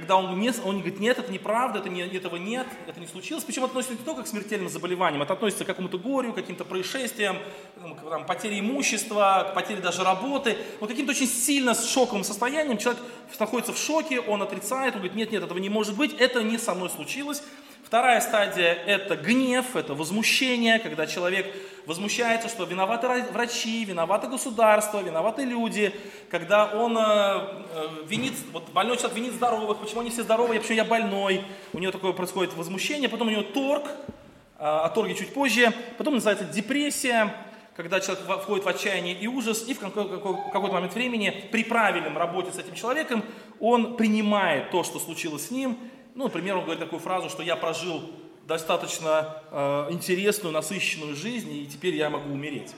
Когда 0.00 0.16
он, 0.18 0.38
не, 0.38 0.52
он 0.62 0.76
говорит, 0.76 1.00
нет, 1.00 1.18
это 1.18 1.32
неправда, 1.32 1.78
это 1.78 1.88
не, 1.88 2.02
этого 2.02 2.36
нет, 2.36 2.66
это 2.86 3.00
не 3.00 3.06
случилось. 3.06 3.44
Причем 3.44 3.64
относится 3.64 3.94
не 3.94 4.04
только 4.04 4.24
к 4.24 4.26
смертельным 4.26 4.68
заболеваниям, 4.68 5.22
это 5.22 5.32
относится 5.32 5.64
к 5.64 5.66
какому-то 5.66 5.96
горю, 5.96 6.32
к 6.32 6.34
каким-то 6.34 6.66
происшествиям, 6.66 7.38
к 7.76 8.10
там, 8.10 8.26
потере 8.26 8.60
имущества, 8.60 9.48
к 9.50 9.54
потере 9.54 9.80
даже 9.80 10.04
работы. 10.04 10.58
Вот 10.80 10.90
каким-то 10.90 11.12
очень 11.12 11.26
сильно 11.26 11.74
шоковым 11.74 12.24
состоянием 12.24 12.76
человек 12.76 13.02
находится 13.40 13.72
в 13.72 13.78
шоке, 13.78 14.20
он 14.20 14.42
отрицает, 14.42 14.94
он 14.94 15.00
говорит, 15.00 15.16
нет, 15.16 15.32
нет, 15.32 15.42
этого 15.42 15.58
не 15.58 15.70
может 15.70 15.96
быть, 15.96 16.14
это 16.18 16.42
не 16.42 16.58
со 16.58 16.74
мной 16.74 16.90
случилось. 16.90 17.42
Вторая 17.86 18.20
стадия– 18.20 18.76
это 18.86 19.14
гнев, 19.14 19.76
это 19.76 19.94
возмущение, 19.94 20.80
когда 20.80 21.06
человек 21.06 21.46
возмущается, 21.86 22.48
что 22.48 22.64
виноваты 22.64 23.06
врачи, 23.30 23.84
виноваты 23.84 24.26
государство, 24.26 25.00
виноваты 25.00 25.44
люди, 25.44 25.94
когда 26.28 26.66
он 26.66 26.98
э, 26.98 27.00
э, 27.00 27.88
винит, 28.08 28.32
вот 28.50 28.68
больной 28.70 28.96
человек 28.96 29.16
винит 29.16 29.34
здоровых, 29.34 29.78
почему 29.78 30.00
они 30.00 30.10
все 30.10 30.24
здоровые, 30.24 30.58
почему 30.58 30.78
я 30.78 30.84
больной, 30.84 31.44
у 31.72 31.78
него 31.78 31.92
такое 31.92 32.12
происходит 32.12 32.54
возмущение, 32.54 33.08
потом 33.08 33.28
у 33.28 33.30
него 33.30 33.42
торг, 33.42 33.84
э, 33.86 34.64
о 34.64 34.88
торге 34.88 35.14
чуть 35.14 35.32
позже, 35.32 35.72
потом 35.96 36.14
называется 36.14 36.44
депрессия, 36.44 37.32
когда 37.76 38.00
человек 38.00 38.24
входит 38.42 38.64
в 38.64 38.68
отчаяние 38.68 39.14
и 39.14 39.28
ужас, 39.28 39.64
и 39.68 39.74
в 39.74 39.78
какой-то 39.78 40.72
момент 40.72 40.94
времени 40.94 41.48
при 41.52 41.62
правильном 41.62 42.18
работе 42.18 42.50
с 42.50 42.58
этим 42.58 42.74
человеком 42.74 43.22
он 43.60 43.96
принимает 43.96 44.72
то, 44.72 44.82
что 44.82 44.98
случилось 44.98 45.46
с 45.46 45.50
ним, 45.52 45.78
ну, 46.16 46.24
например, 46.24 46.56
он 46.56 46.64
говорит 46.64 46.82
такую 46.82 46.98
фразу, 46.98 47.28
что 47.28 47.42
я 47.42 47.56
прожил 47.56 48.10
достаточно 48.48 49.42
э, 49.50 49.88
интересную, 49.90 50.52
насыщенную 50.52 51.14
жизнь, 51.14 51.52
и 51.52 51.66
теперь 51.66 51.94
я 51.94 52.08
могу 52.08 52.32
умереть. 52.32 52.74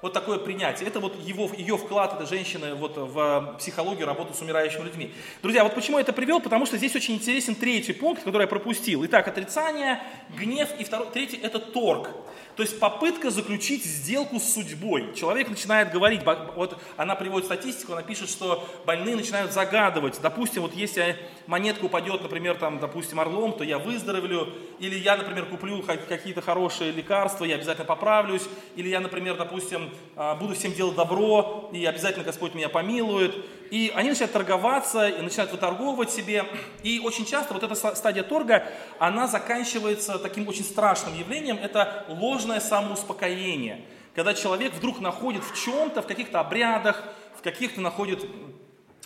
Вот 0.00 0.12
такое 0.12 0.38
принятие. 0.38 0.88
Это 0.88 0.98
вот 0.98 1.16
его, 1.24 1.48
ее 1.56 1.76
вклад 1.76 2.14
этой 2.14 2.26
женщины 2.26 2.74
вот 2.74 2.96
в 2.96 3.54
психологию 3.60 4.04
работы 4.04 4.34
с 4.34 4.40
умирающими 4.42 4.82
людьми. 4.82 5.14
Друзья, 5.42 5.62
вот 5.62 5.76
почему 5.76 5.98
я 5.98 6.02
это 6.02 6.12
привел? 6.12 6.40
Потому 6.40 6.66
что 6.66 6.76
здесь 6.76 6.96
очень 6.96 7.14
интересен 7.14 7.54
третий 7.54 7.92
пункт, 7.92 8.24
который 8.24 8.42
я 8.42 8.48
пропустил. 8.48 9.04
Итак, 9.06 9.28
отрицание, 9.28 10.02
гнев 10.36 10.68
и 10.80 10.82
второй, 10.82 11.06
третий– 11.12 11.36
это 11.42 11.60
торг. 11.60 12.10
То 12.56 12.62
есть 12.62 12.78
попытка 12.78 13.30
заключить 13.30 13.84
сделку 13.84 14.38
с 14.38 14.52
судьбой. 14.52 15.14
Человек 15.14 15.48
начинает 15.48 15.90
говорить, 15.90 16.20
вот 16.54 16.78
она 16.96 17.14
приводит 17.14 17.46
статистику, 17.46 17.92
она 17.92 18.02
пишет, 18.02 18.28
что 18.28 18.68
больные 18.84 19.16
начинают 19.16 19.52
загадывать. 19.52 20.20
Допустим, 20.20 20.62
вот 20.62 20.74
если 20.74 21.16
монетка 21.46 21.86
упадет, 21.86 22.22
например, 22.22 22.56
там, 22.56 22.78
допустим, 22.78 23.20
орлом, 23.20 23.54
то 23.54 23.64
я 23.64 23.78
выздоровлю. 23.78 24.52
Или 24.80 24.98
я, 24.98 25.16
например, 25.16 25.46
куплю 25.46 25.82
какие-то 25.82 26.42
хорошие 26.42 26.92
лекарства, 26.92 27.44
я 27.44 27.54
обязательно 27.54 27.86
поправлюсь. 27.86 28.42
Или 28.76 28.88
я, 28.88 29.00
например, 29.00 29.36
допустим, 29.36 29.90
а, 30.16 30.34
буду 30.34 30.54
всем 30.54 30.74
делать 30.74 30.96
добро, 30.96 31.70
и 31.72 31.84
обязательно 31.86 32.24
Господь 32.24 32.54
меня 32.54 32.68
помилует. 32.68 33.34
И 33.72 33.90
они 33.94 34.10
начинают 34.10 34.34
торговаться, 34.34 35.08
и 35.08 35.22
начинают 35.22 35.50
выторговывать 35.50 36.10
себе. 36.10 36.44
И 36.82 37.00
очень 37.02 37.24
часто 37.24 37.54
вот 37.54 37.62
эта 37.62 37.74
стадия 37.74 38.22
торга, 38.22 38.66
она 38.98 39.26
заканчивается 39.26 40.18
таким 40.18 40.46
очень 40.46 40.62
страшным 40.62 41.18
явлением. 41.18 41.56
Это 41.56 42.04
ложное 42.06 42.60
самоуспокоение. 42.60 43.82
Когда 44.14 44.34
человек 44.34 44.74
вдруг 44.74 45.00
находит 45.00 45.42
в 45.42 45.58
чем-то, 45.58 46.02
в 46.02 46.06
каких-то 46.06 46.40
обрядах, 46.40 47.02
в 47.38 47.40
каких-то 47.40 47.80
находит 47.80 48.22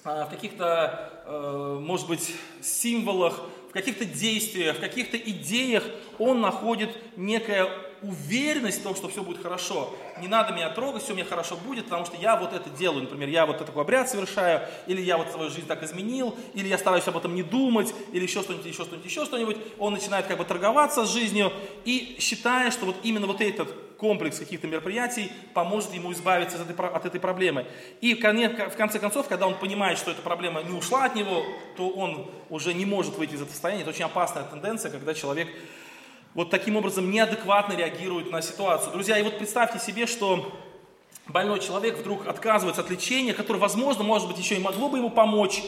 а, 0.03 0.25
в 0.25 0.31
каких-то, 0.31 1.13
э, 1.27 1.79
может 1.81 2.09
быть, 2.09 2.35
символах, 2.61 3.43
в 3.71 3.73
каких-то 3.73 4.05
действиях, 4.05 4.79
в 4.79 4.81
каких-то 4.81 5.17
идеях 5.17 5.85
он 6.19 6.41
находит 6.41 6.91
некое 7.17 7.69
уверенность 8.09 8.81
в 8.81 8.83
том, 8.83 8.95
что 8.95 9.09
все 9.09 9.23
будет 9.23 9.43
хорошо. 9.43 9.95
Не 10.21 10.29
надо 10.29 10.55
меня 10.55 10.71
трогать, 10.71 11.03
все 11.03 11.15
мне 11.15 11.25
хорошо 11.25 11.57
будет, 11.57 11.85
потому 11.85 12.07
что 12.07 12.17
я 12.17 12.37
вот 12.37 12.53
это 12.53 12.71
делаю. 12.71 13.03
Например, 13.03 13.29
я 13.29 13.47
вот 13.47 13.59
такой 13.59 13.83
обряд 13.83 14.09
совершаю, 14.09 14.63
или 14.87 15.01
я 15.01 15.17
вот 15.19 15.31
свою 15.31 15.51
жизнь 15.51 15.67
так 15.67 15.83
изменил, 15.83 16.37
или 16.55 16.69
я 16.69 16.79
стараюсь 16.79 17.07
об 17.09 17.17
этом 17.17 17.35
не 17.35 17.43
думать, 17.43 17.95
или 18.13 18.23
еще 18.23 18.43
что-нибудь, 18.43 18.67
еще 18.67 18.85
что-нибудь, 18.85 19.05
еще 19.05 19.25
что-нибудь. 19.25 19.57
Он 19.79 19.93
начинает 19.93 20.27
как 20.27 20.39
бы 20.39 20.45
торговаться 20.45 21.05
с 21.05 21.13
жизнью 21.13 21.53
и 21.85 22.17
считая, 22.19 22.71
что 22.71 22.87
вот 22.87 22.97
именно 23.03 23.27
вот 23.27 23.41
этот 23.41 23.69
комплекс 23.97 24.39
каких-то 24.39 24.67
мероприятий 24.67 25.33
поможет 25.55 25.95
ему 25.95 26.13
избавиться 26.13 26.61
от 26.61 26.71
этой, 26.71 26.87
от 26.87 27.07
этой 27.07 27.19
проблемы. 27.19 27.67
И 28.03 28.15
в 28.15 28.21
конце 28.21 28.99
концов, 28.99 29.27
когда 29.27 29.47
он 29.47 29.55
понимает, 29.55 29.99
что 29.99 30.11
эта 30.11 30.21
проблема 30.21 30.63
не 30.63 30.77
ушла 30.77 31.07
от 31.07 31.15
него, 31.15 31.43
то 31.77 31.89
он 31.89 32.31
уже 32.51 32.75
не 32.75 32.85
может 32.85 33.17
выйти 33.17 33.33
из 33.33 33.41
этого 33.41 33.53
состояния. 33.53 33.83
Это 33.83 33.91
очень 33.91 34.05
опасная 34.05 34.45
тенденция, 34.45 34.91
когда 34.91 35.15
человек 35.15 35.49
вот 36.37 36.51
таким 36.51 36.77
образом 36.77 37.11
неадекватно 37.11 37.73
реагируют 37.73 38.31
на 38.31 38.43
ситуацию. 38.43 38.93
Друзья, 38.93 39.19
и 39.19 39.23
вот 39.23 39.39
представьте 39.39 39.79
себе, 39.79 40.07
что 40.07 40.53
больной 41.27 41.61
человек 41.61 41.97
вдруг 41.97 42.27
отказывается 42.27 42.83
от 42.83 42.91
лечения, 42.91 43.33
которое, 43.33 43.59
возможно, 43.59 44.05
может 44.05 44.29
быть, 44.29 44.39
еще 44.39 44.57
и 44.57 44.59
могло 44.59 44.91
бы 44.91 44.99
ему 44.99 45.09
помочь, 45.09 45.63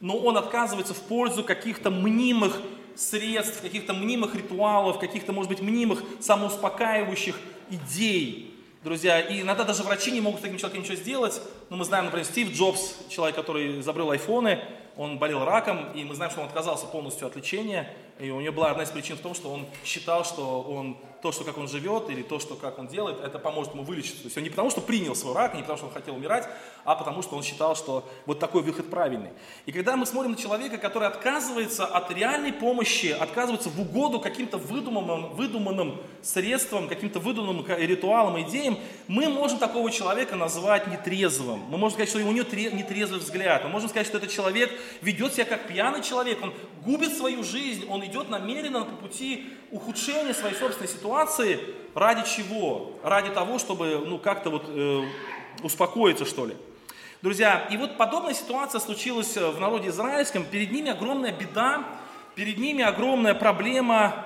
но 0.00 0.18
он 0.18 0.36
отказывается 0.36 0.92
в 0.92 1.00
пользу 1.00 1.42
каких-то 1.42 1.90
мнимых 1.90 2.60
средств, 2.94 3.62
каких-то 3.62 3.94
мнимых 3.94 4.34
ритуалов, 4.34 4.98
каких-то, 4.98 5.32
может 5.32 5.48
быть, 5.48 5.62
мнимых 5.62 6.02
самоуспокаивающих 6.20 7.40
идей. 7.70 8.54
Друзья, 8.84 9.20
и 9.20 9.40
иногда 9.40 9.64
даже 9.64 9.82
врачи 9.84 10.10
не 10.10 10.20
могут 10.20 10.40
с 10.40 10.42
таким 10.42 10.58
человеком 10.58 10.82
ничего 10.82 10.96
сделать. 10.96 11.40
Но 11.70 11.76
мы 11.76 11.84
знаем, 11.84 12.06
например, 12.06 12.26
Стив 12.26 12.52
Джобс, 12.52 12.96
человек, 13.08 13.36
который 13.36 13.78
изобрел 13.78 14.10
айфоны, 14.10 14.60
он 14.96 15.18
болел 15.18 15.44
раком, 15.44 15.92
и 15.94 16.04
мы 16.04 16.16
знаем, 16.16 16.32
что 16.32 16.40
он 16.40 16.48
отказался 16.48 16.84
полностью 16.86 17.28
от 17.28 17.36
лечения. 17.36 17.94
И 18.18 18.28
у 18.30 18.40
него 18.40 18.52
была 18.52 18.72
одна 18.72 18.82
из 18.82 18.90
причин 18.90 19.16
в 19.16 19.20
том, 19.20 19.34
что 19.34 19.50
он 19.50 19.66
считал, 19.84 20.24
что 20.24 20.60
он 20.60 20.98
то, 21.22 21.32
что 21.32 21.44
как 21.44 21.58
он 21.58 21.68
живет, 21.68 22.10
или 22.10 22.22
то, 22.22 22.38
что 22.38 22.54
как 22.54 22.78
он 22.78 22.86
делает, 22.86 23.20
это 23.22 23.38
поможет 23.38 23.72
ему 23.72 23.84
вылечиться. 23.84 24.22
То 24.22 24.26
есть 24.26 24.36
он 24.36 24.42
не 24.42 24.50
потому, 24.50 24.70
что 24.70 24.80
принял 24.80 25.14
свой 25.14 25.34
рак, 25.34 25.54
не 25.54 25.62
потому, 25.62 25.78
что 25.78 25.86
он 25.86 25.92
хотел 25.92 26.16
умирать, 26.16 26.48
а 26.84 26.96
потому, 26.96 27.22
что 27.22 27.36
он 27.36 27.42
считал, 27.42 27.76
что 27.76 28.06
вот 28.26 28.38
такой 28.38 28.62
выход 28.62 28.90
правильный. 28.90 29.30
И 29.64 29.72
когда 29.72 29.96
мы 29.96 30.06
смотрим 30.06 30.32
на 30.32 30.36
человека, 30.36 30.76
который 30.76 31.08
отказывается 31.08 31.86
от 31.86 32.10
реальной 32.10 32.52
помощи, 32.52 33.06
отказывается 33.06 33.70
в 33.70 33.80
угоду 33.80 34.20
каким-то 34.20 34.58
выдуманным, 34.58 35.34
выдуманным 35.34 36.00
средствам, 36.22 36.88
каким-то 36.88 37.20
выдуманным 37.20 37.66
ритуалам, 37.68 38.40
идеям, 38.42 38.78
мы 39.08 39.28
можем 39.28 39.58
такого 39.58 39.90
человека 39.90 40.36
назвать 40.36 40.86
нетрезвым. 40.86 41.59
Мы 41.68 41.78
можем 41.78 41.94
сказать, 41.94 42.08
что 42.08 42.18
у 42.18 42.22
него 42.22 42.32
нетрезвый 42.32 43.18
взгляд. 43.18 43.64
Мы 43.64 43.70
можем 43.70 43.88
сказать, 43.88 44.06
что 44.06 44.18
этот 44.18 44.30
человек 44.30 44.70
ведет 45.02 45.34
себя 45.34 45.44
как 45.44 45.66
пьяный 45.66 46.02
человек, 46.02 46.42
он 46.42 46.52
губит 46.84 47.16
свою 47.16 47.42
жизнь, 47.44 47.86
он 47.88 48.04
идет 48.04 48.28
намеренно 48.30 48.84
по 48.84 48.96
пути 48.96 49.48
ухудшения 49.70 50.34
своей 50.34 50.54
собственной 50.54 50.88
ситуации. 50.88 51.60
Ради 51.94 52.28
чего? 52.28 52.98
Ради 53.02 53.30
того, 53.30 53.58
чтобы 53.58 54.04
ну, 54.06 54.18
как-то 54.18 54.50
вот 54.50 54.64
э, 54.68 55.04
успокоиться, 55.62 56.24
что 56.24 56.46
ли. 56.46 56.56
Друзья, 57.22 57.68
и 57.70 57.76
вот 57.76 57.98
подобная 57.98 58.32
ситуация 58.32 58.80
случилась 58.80 59.36
э, 59.36 59.50
в 59.50 59.60
народе 59.60 59.88
израильском. 59.88 60.44
Перед 60.44 60.72
ними 60.72 60.90
огромная 60.90 61.32
беда, 61.32 61.84
перед 62.34 62.56
ними 62.56 62.82
огромная 62.82 63.34
проблема. 63.34 64.24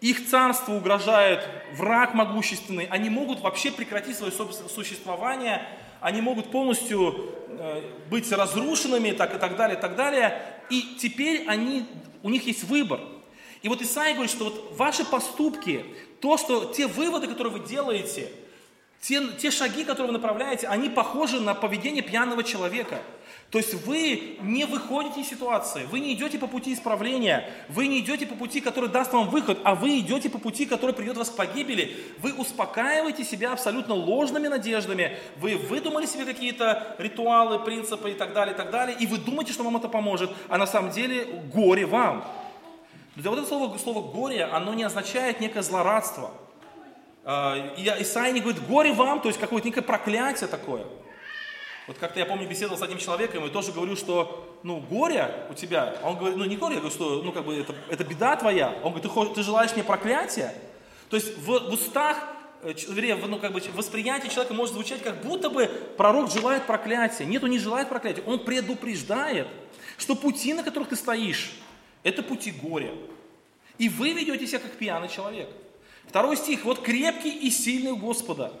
Их 0.00 0.28
царству 0.28 0.76
угрожает 0.76 1.44
враг 1.72 2.14
могущественный. 2.14 2.86
Они 2.86 3.10
могут 3.10 3.40
вообще 3.40 3.72
прекратить 3.72 4.16
свое 4.16 4.32
существование. 4.32 5.66
Они 6.00 6.20
могут 6.20 6.50
полностью 6.50 7.32
э, 7.48 7.82
быть 8.10 8.30
разрушенными 8.30 9.10
так, 9.12 9.34
и 9.34 9.38
так 9.38 9.56
далее, 9.56 9.76
и 9.76 9.80
так 9.80 9.96
далее. 9.96 10.42
И 10.70 10.96
теперь 10.98 11.44
они, 11.46 11.84
у 12.22 12.30
них 12.30 12.46
есть 12.46 12.64
выбор– 12.64 13.00
и 13.62 13.68
вот 13.68 13.82
Исаия 13.82 14.14
говорит, 14.14 14.30
что 14.30 14.44
вот 14.44 14.76
ваши 14.76 15.04
поступки, 15.04 15.84
то, 16.20 16.36
что 16.36 16.66
те 16.66 16.86
выводы, 16.86 17.26
которые 17.26 17.52
вы 17.52 17.66
делаете, 17.66 18.30
те, 19.00 19.22
те 19.38 19.50
шаги, 19.50 19.84
которые 19.84 20.08
вы 20.08 20.18
направляете, 20.18 20.66
они 20.66 20.88
похожи 20.88 21.40
на 21.40 21.54
поведение 21.54 22.02
пьяного 22.02 22.42
человека. 22.42 23.00
То 23.50 23.56
есть 23.56 23.72
вы 23.86 24.36
не 24.42 24.66
выходите 24.66 25.22
из 25.22 25.28
ситуации, 25.28 25.86
вы 25.90 26.00
не 26.00 26.12
идете 26.12 26.38
по 26.38 26.46
пути 26.46 26.74
исправления, 26.74 27.50
вы 27.70 27.86
не 27.86 28.00
идете 28.00 28.26
по 28.26 28.34
пути, 28.34 28.60
который 28.60 28.90
даст 28.90 29.14
вам 29.14 29.30
выход, 29.30 29.58
а 29.64 29.74
вы 29.74 30.00
идете 30.00 30.28
по 30.28 30.38
пути, 30.38 30.66
который 30.66 30.94
приведет 30.94 31.16
вас 31.16 31.30
к 31.30 31.36
погибели. 31.36 31.96
Вы 32.18 32.34
успокаиваете 32.34 33.24
себя 33.24 33.52
абсолютно 33.52 33.94
ложными 33.94 34.48
надеждами, 34.48 35.16
вы 35.38 35.56
выдумали 35.56 36.04
себе 36.04 36.26
какие-то 36.26 36.94
ритуалы, 36.98 37.58
принципы 37.60 38.10
и 38.10 38.14
так 38.14 38.34
далее, 38.34 38.54
и 38.54 38.56
так 38.56 38.70
далее, 38.70 38.94
и 39.00 39.06
вы 39.06 39.16
думаете, 39.16 39.54
что 39.54 39.62
вам 39.62 39.78
это 39.78 39.88
поможет, 39.88 40.30
а 40.48 40.58
на 40.58 40.66
самом 40.66 40.90
деле 40.90 41.24
горе 41.54 41.86
вам. 41.86 42.26
Друзья, 43.14 43.30
вот 43.30 43.38
это 43.38 43.48
слово, 43.48 43.78
слово 43.78 44.12
«горе», 44.12 44.44
оно 44.44 44.74
не 44.74 44.84
означает 44.84 45.40
некое 45.40 45.62
злорадство. 45.62 46.32
А, 47.30 47.74
Исаия 47.76 48.32
не 48.32 48.40
говорит 48.40 48.66
«горе 48.66 48.94
вам», 48.94 49.20
то 49.20 49.28
есть 49.28 49.38
какое-то 49.38 49.68
некое 49.68 49.82
проклятие 49.82 50.48
такое. 50.48 50.86
Вот 51.86 51.98
как-то 51.98 52.18
я 52.18 52.24
помню, 52.24 52.48
беседовал 52.48 52.78
с 52.78 52.82
одним 52.82 52.96
человеком 52.96 53.44
и 53.44 53.50
тоже 53.50 53.70
говорю, 53.70 53.96
что, 53.96 54.58
ну, 54.62 54.80
горе 54.80 55.46
у 55.50 55.54
тебя. 55.54 55.94
Он 56.02 56.16
говорит, 56.16 56.38
ну, 56.38 56.46
не 56.46 56.56
горе, 56.56 56.76
я 56.76 56.80
говорю, 56.80 56.94
что, 56.94 57.20
ну, 57.22 57.32
как 57.32 57.44
бы, 57.44 57.54
это, 57.54 57.74
это 57.90 58.02
беда 58.02 58.34
твоя. 58.36 58.70
Он 58.82 58.94
говорит, 58.94 59.12
ты, 59.12 59.34
ты 59.34 59.42
желаешь 59.42 59.74
мне 59.74 59.84
проклятия? 59.84 60.54
То 61.10 61.16
есть 61.16 61.36
в, 61.36 61.68
в 61.68 61.72
устах, 61.74 62.16
э, 62.62 62.72
ну, 63.26 63.38
как 63.38 63.52
бы, 63.52 63.62
восприятие 63.74 64.30
человека 64.30 64.54
может 64.54 64.72
звучать, 64.72 65.02
как 65.02 65.20
будто 65.20 65.50
бы 65.50 65.66
пророк 65.98 66.30
желает 66.30 66.64
проклятия. 66.64 67.26
Нет, 67.26 67.44
он 67.44 67.50
не 67.50 67.58
желает 67.58 67.90
проклятия, 67.90 68.22
он 68.22 68.38
предупреждает, 68.38 69.48
что 69.98 70.14
пути, 70.14 70.54
на 70.54 70.62
которых 70.62 70.88
ты 70.88 70.96
стоишь, 70.96 71.52
это 72.04 72.22
пути 72.22 72.52
горя. 72.52 72.94
И 73.76 73.90
вы 73.90 74.14
ведете 74.14 74.46
себя 74.46 74.60
как 74.60 74.72
пьяный 74.72 75.10
человек. 75.10 75.50
Второй 76.08 76.36
стих. 76.36 76.64
Вот 76.64 76.80
крепкий 76.80 77.30
и 77.30 77.50
сильный 77.50 77.92
у 77.92 77.96
Господа, 77.96 78.52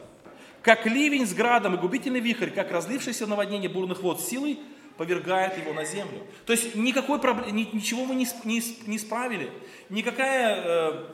как 0.62 0.86
ливень 0.86 1.26
с 1.26 1.32
градом 1.32 1.74
и 1.74 1.78
губительный 1.78 2.20
вихрь, 2.20 2.50
как 2.50 2.70
разлившееся 2.70 3.26
наводнение 3.26 3.70
бурных 3.70 4.02
вод 4.02 4.20
силой, 4.20 4.58
повергает 4.98 5.56
его 5.56 5.72
на 5.72 5.84
землю. 5.84 6.20
То 6.44 6.52
есть 6.52 6.74
никакой 6.74 7.18
проблемы, 7.20 7.68
ничего 7.72 8.04
вы 8.04 8.16
не, 8.16 8.26
не, 8.44 8.62
не 8.86 8.96
исправили, 8.96 9.50
никакая 9.88 10.60
э, 10.62 11.04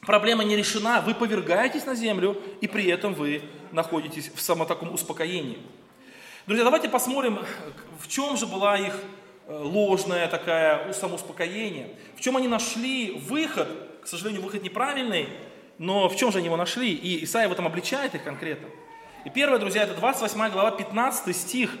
проблема 0.00 0.44
не 0.44 0.56
решена, 0.56 1.00
вы 1.00 1.14
повергаетесь 1.14 1.86
на 1.86 1.94
землю, 1.94 2.36
и 2.60 2.66
при 2.66 2.86
этом 2.88 3.14
вы 3.14 3.42
находитесь 3.70 4.30
в 4.34 4.40
самом 4.40 4.66
таком 4.66 4.92
успокоении. 4.92 5.58
Друзья, 6.46 6.64
давайте 6.64 6.88
посмотрим, 6.88 7.38
в 8.00 8.08
чем 8.08 8.36
же 8.36 8.46
была 8.46 8.76
их 8.76 8.98
э, 9.46 9.56
ложное 9.56 10.26
такое 10.26 10.92
самоуспокоение, 10.92 11.94
в 12.16 12.20
чем 12.20 12.36
они 12.36 12.48
нашли 12.48 13.12
выход, 13.12 13.68
к 14.02 14.08
сожалению, 14.08 14.42
выход 14.42 14.62
неправильный, 14.64 15.28
но 15.80 16.10
в 16.10 16.16
чем 16.16 16.30
же 16.30 16.38
они 16.38 16.48
его 16.48 16.58
нашли, 16.58 16.92
и 16.92 17.24
Исаия 17.24 17.48
в 17.48 17.52
этом 17.52 17.66
обличает 17.66 18.14
их 18.14 18.22
конкретно. 18.22 18.68
И 19.24 19.30
первое, 19.30 19.58
друзья, 19.58 19.84
это 19.84 19.94
28 19.94 20.50
глава, 20.50 20.72
15 20.72 21.34
стих, 21.34 21.74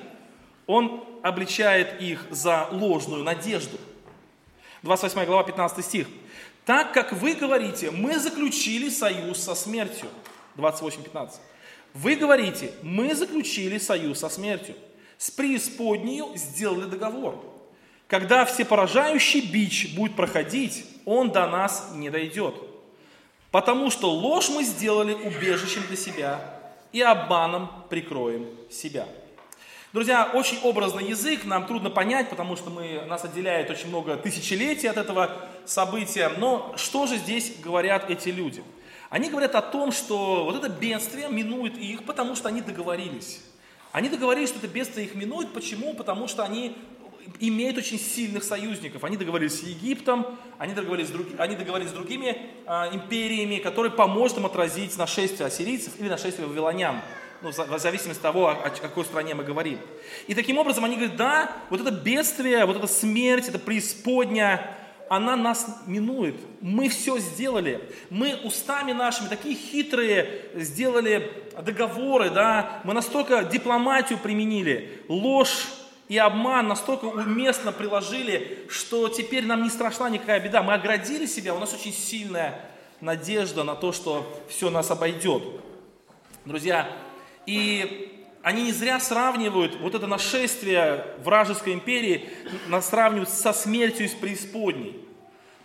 он 0.66 1.04
обличает 1.22 2.00
их 2.00 2.24
за 2.30 2.66
ложную 2.70 3.22
надежду. 3.22 3.76
28 4.84 5.26
глава, 5.26 5.44
15 5.44 5.84
стих. 5.84 6.06
«Так 6.64 6.94
как 6.94 7.12
вы 7.12 7.34
говорите, 7.34 7.90
мы 7.90 8.18
заключили 8.18 8.88
союз 8.88 9.38
со 9.38 9.54
смертью». 9.54 10.08
28-15. 10.56 11.32
Вы 11.92 12.16
говорите, 12.16 12.72
мы 12.80 13.14
заключили 13.14 13.76
союз 13.76 14.20
со 14.20 14.30
смертью. 14.30 14.76
С 15.18 15.30
преисподнею 15.30 16.34
сделали 16.36 16.86
договор. 16.86 17.44
Когда 18.08 18.46
всепоражающий 18.46 19.42
бич 19.42 19.94
будет 19.94 20.16
проходить, 20.16 20.86
он 21.04 21.32
до 21.32 21.46
нас 21.46 21.90
не 21.92 22.08
дойдет. 22.08 22.69
Потому 23.50 23.90
что 23.90 24.10
ложь 24.10 24.48
мы 24.48 24.62
сделали 24.62 25.12
убежищем 25.12 25.82
для 25.88 25.96
себя 25.96 26.40
и 26.92 27.00
обманом 27.00 27.70
прикроем 27.88 28.46
себя. 28.70 29.06
Друзья, 29.92 30.30
очень 30.32 30.58
образный 30.62 31.04
язык, 31.08 31.44
нам 31.44 31.66
трудно 31.66 31.90
понять, 31.90 32.30
потому 32.30 32.54
что 32.54 32.70
мы, 32.70 33.02
нас 33.08 33.24
отделяет 33.24 33.70
очень 33.70 33.88
много 33.88 34.16
тысячелетий 34.16 34.88
от 34.88 34.96
этого 34.96 35.36
события. 35.64 36.30
Но 36.38 36.72
что 36.76 37.06
же 37.06 37.16
здесь 37.16 37.54
говорят 37.60 38.08
эти 38.08 38.28
люди? 38.28 38.62
Они 39.08 39.28
говорят 39.28 39.56
о 39.56 39.62
том, 39.62 39.90
что 39.90 40.44
вот 40.44 40.54
это 40.54 40.68
бедствие 40.68 41.28
минует 41.28 41.76
их, 41.76 42.04
потому 42.04 42.36
что 42.36 42.48
они 42.48 42.60
договорились. 42.60 43.40
Они 43.90 44.08
договорились, 44.08 44.50
что 44.50 44.58
это 44.58 44.68
бедствие 44.68 45.06
их 45.06 45.16
минует. 45.16 45.52
Почему? 45.52 45.94
Потому 45.94 46.28
что 46.28 46.44
они 46.44 46.76
имеют 47.38 47.78
очень 47.78 47.98
сильных 47.98 48.44
союзников. 48.44 49.04
Они 49.04 49.16
договорились 49.16 49.60
с 49.60 49.62
Египтом, 49.62 50.26
они 50.58 50.74
договорились 50.74 51.08
с, 51.08 51.12
друг, 51.12 51.26
они 51.38 51.56
договорились 51.56 51.90
с 51.90 51.94
другими 51.94 52.36
э, 52.66 52.94
империями, 52.94 53.58
которые 53.58 53.92
поможет 53.92 54.38
им 54.38 54.46
отразить 54.46 54.96
нашествие 54.98 55.46
ассирийцев 55.46 55.92
или 55.98 56.08
нашествие 56.08 56.46
вавилонян. 56.46 56.96
Ну, 57.42 57.50
в 57.50 57.78
зависимости 57.78 58.18
от 58.18 58.22
того, 58.22 58.48
о 58.48 58.54
какой 58.54 59.04
стране 59.04 59.34
мы 59.34 59.44
говорим. 59.44 59.78
И 60.26 60.34
таким 60.34 60.58
образом 60.58 60.84
они 60.84 60.96
говорят, 60.96 61.16
да, 61.16 61.56
вот 61.70 61.80
это 61.80 61.90
бедствие, 61.90 62.66
вот 62.66 62.76
эта 62.76 62.86
смерть, 62.86 63.48
это 63.48 63.58
преисподня, 63.58 64.76
она 65.08 65.36
нас 65.36 65.66
минует. 65.86 66.36
Мы 66.60 66.88
все 66.88 67.18
сделали. 67.18 67.80
Мы 68.10 68.36
устами 68.44 68.92
нашими 68.92 69.28
такие 69.28 69.56
хитрые 69.56 70.42
сделали 70.54 71.32
договоры, 71.60 72.30
да. 72.30 72.80
Мы 72.84 72.92
настолько 72.92 73.42
дипломатию 73.42 74.18
применили, 74.18 75.02
ложь 75.08 75.66
и 76.10 76.18
обман 76.18 76.66
настолько 76.66 77.04
уместно 77.04 77.70
приложили, 77.70 78.66
что 78.68 79.08
теперь 79.08 79.46
нам 79.46 79.62
не 79.62 79.70
страшна 79.70 80.10
никакая 80.10 80.40
беда. 80.40 80.60
Мы 80.60 80.74
оградили 80.74 81.24
себя, 81.24 81.54
у 81.54 81.60
нас 81.60 81.72
очень 81.72 81.92
сильная 81.92 82.68
надежда 83.00 83.62
на 83.62 83.76
то, 83.76 83.92
что 83.92 84.26
все 84.48 84.70
нас 84.70 84.90
обойдет. 84.90 85.44
Друзья, 86.44 86.90
и 87.46 88.26
они 88.42 88.64
не 88.64 88.72
зря 88.72 88.98
сравнивают 88.98 89.76
вот 89.76 89.94
это 89.94 90.08
нашествие 90.08 91.04
вражеской 91.22 91.74
империи, 91.74 92.28
нас 92.66 92.88
сравнивают 92.88 93.28
со 93.28 93.52
смертью 93.52 94.06
из 94.06 94.12
преисподней. 94.12 95.06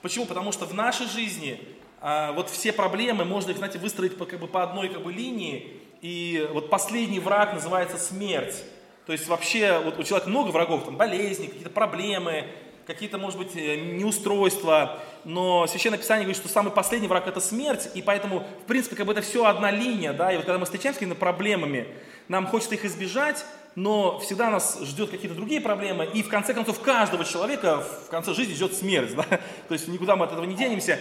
Почему? 0.04 0.28
Потому 0.28 0.52
что 0.52 0.66
в 0.66 0.76
нашей 0.76 1.08
жизни 1.08 1.60
а, 2.02 2.34
вот 2.34 2.52
все 2.52 2.72
проблемы 2.72 3.26
можно 3.26 3.50
их, 3.50 3.58
знаете, 3.58 3.80
выстроить 3.80 4.16
по, 4.16 4.26
как 4.26 4.40
бы, 4.40 4.46
по 4.46 4.62
одной 4.62 4.90
как 4.90 5.02
бы, 5.02 5.12
линии, 5.12 5.82
и 6.04 6.48
вот 6.54 6.70
последний 6.70 7.20
враг 7.20 7.52
называется 7.56 7.98
смерть. 7.98 8.64
То 9.06 9.12
есть 9.12 9.28
вообще 9.28 9.80
вот 9.84 10.00
у 10.00 10.04
человека 10.04 10.30
много 10.30 10.50
врагов, 10.50 10.86
там 10.86 10.98
болезни, 10.98 11.46
какие-то 11.46 11.70
проблемы, 11.70 12.46
какие-то, 12.88 13.18
может 13.18 13.38
быть, 13.38 13.56
э, 13.56 13.76
неустройства, 13.76 15.00
но 15.24 15.68
Священное 15.68 15.98
Писание 15.98 16.26
говорит, 16.26 16.42
что 16.42 16.50
самый 16.52 16.72
последний 16.72 17.08
враг– 17.08 17.28
это 17.28 17.40
смерть, 17.40 17.90
и 17.94 18.02
поэтому, 18.02 18.46
в 18.64 18.68
принципе, 18.68 18.96
как 18.96 19.06
бы 19.06 19.12
это 19.12 19.22
все 19.22 19.46
одна 19.46 19.72
линия, 19.72 20.14
да, 20.14 20.32
и 20.32 20.38
вот 20.38 20.46
когда 20.46 20.60
мы 20.60 20.66
встречаемся 20.66 20.98
с 20.98 21.00
какими-то 21.00 21.20
проблемами, 21.20 21.88
нам 22.28 22.48
хочется 22.48 22.76
их 22.76 22.86
избежать, 22.86 23.46
но 23.76 24.20
всегда 24.20 24.50
нас 24.50 24.80
ждет 24.82 25.10
какие-то 25.10 25.36
другие 25.36 25.62
проблемы, 25.62 26.06
и 26.06 26.24
в 26.24 26.30
конце 26.30 26.54
концов 26.54 26.80
каждого 26.80 27.26
человека 27.26 27.84
в 28.06 28.10
конце 28.10 28.34
жизни 28.34 28.54
ждет 28.54 28.74
смерть, 28.74 29.14
да? 29.16 29.24
то 29.24 29.74
есть 29.74 29.88
никуда 29.88 30.16
мы 30.16 30.26
от 30.26 30.32
этого 30.32 30.46
не 30.46 30.56
денемся. 30.56 31.00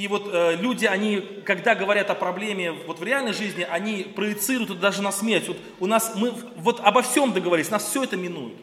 И 0.00 0.08
вот 0.08 0.30
э, 0.32 0.56
люди, 0.56 0.86
они, 0.86 1.20
когда 1.44 1.74
говорят 1.74 2.08
о 2.08 2.14
проблеме 2.14 2.72
вот 2.72 3.00
в 3.00 3.04
реальной 3.04 3.34
жизни, 3.34 3.66
они 3.70 4.04
проецируют 4.04 4.70
это 4.70 4.80
даже 4.80 5.02
на 5.02 5.12
смерть. 5.12 5.46
Вот 5.46 5.58
у 5.78 5.86
нас, 5.86 6.12
мы 6.16 6.30
вот 6.56 6.80
обо 6.80 7.02
всем 7.02 7.34
договорились, 7.34 7.68
нас 7.68 7.84
все 7.84 8.04
это 8.04 8.16
минует. 8.16 8.56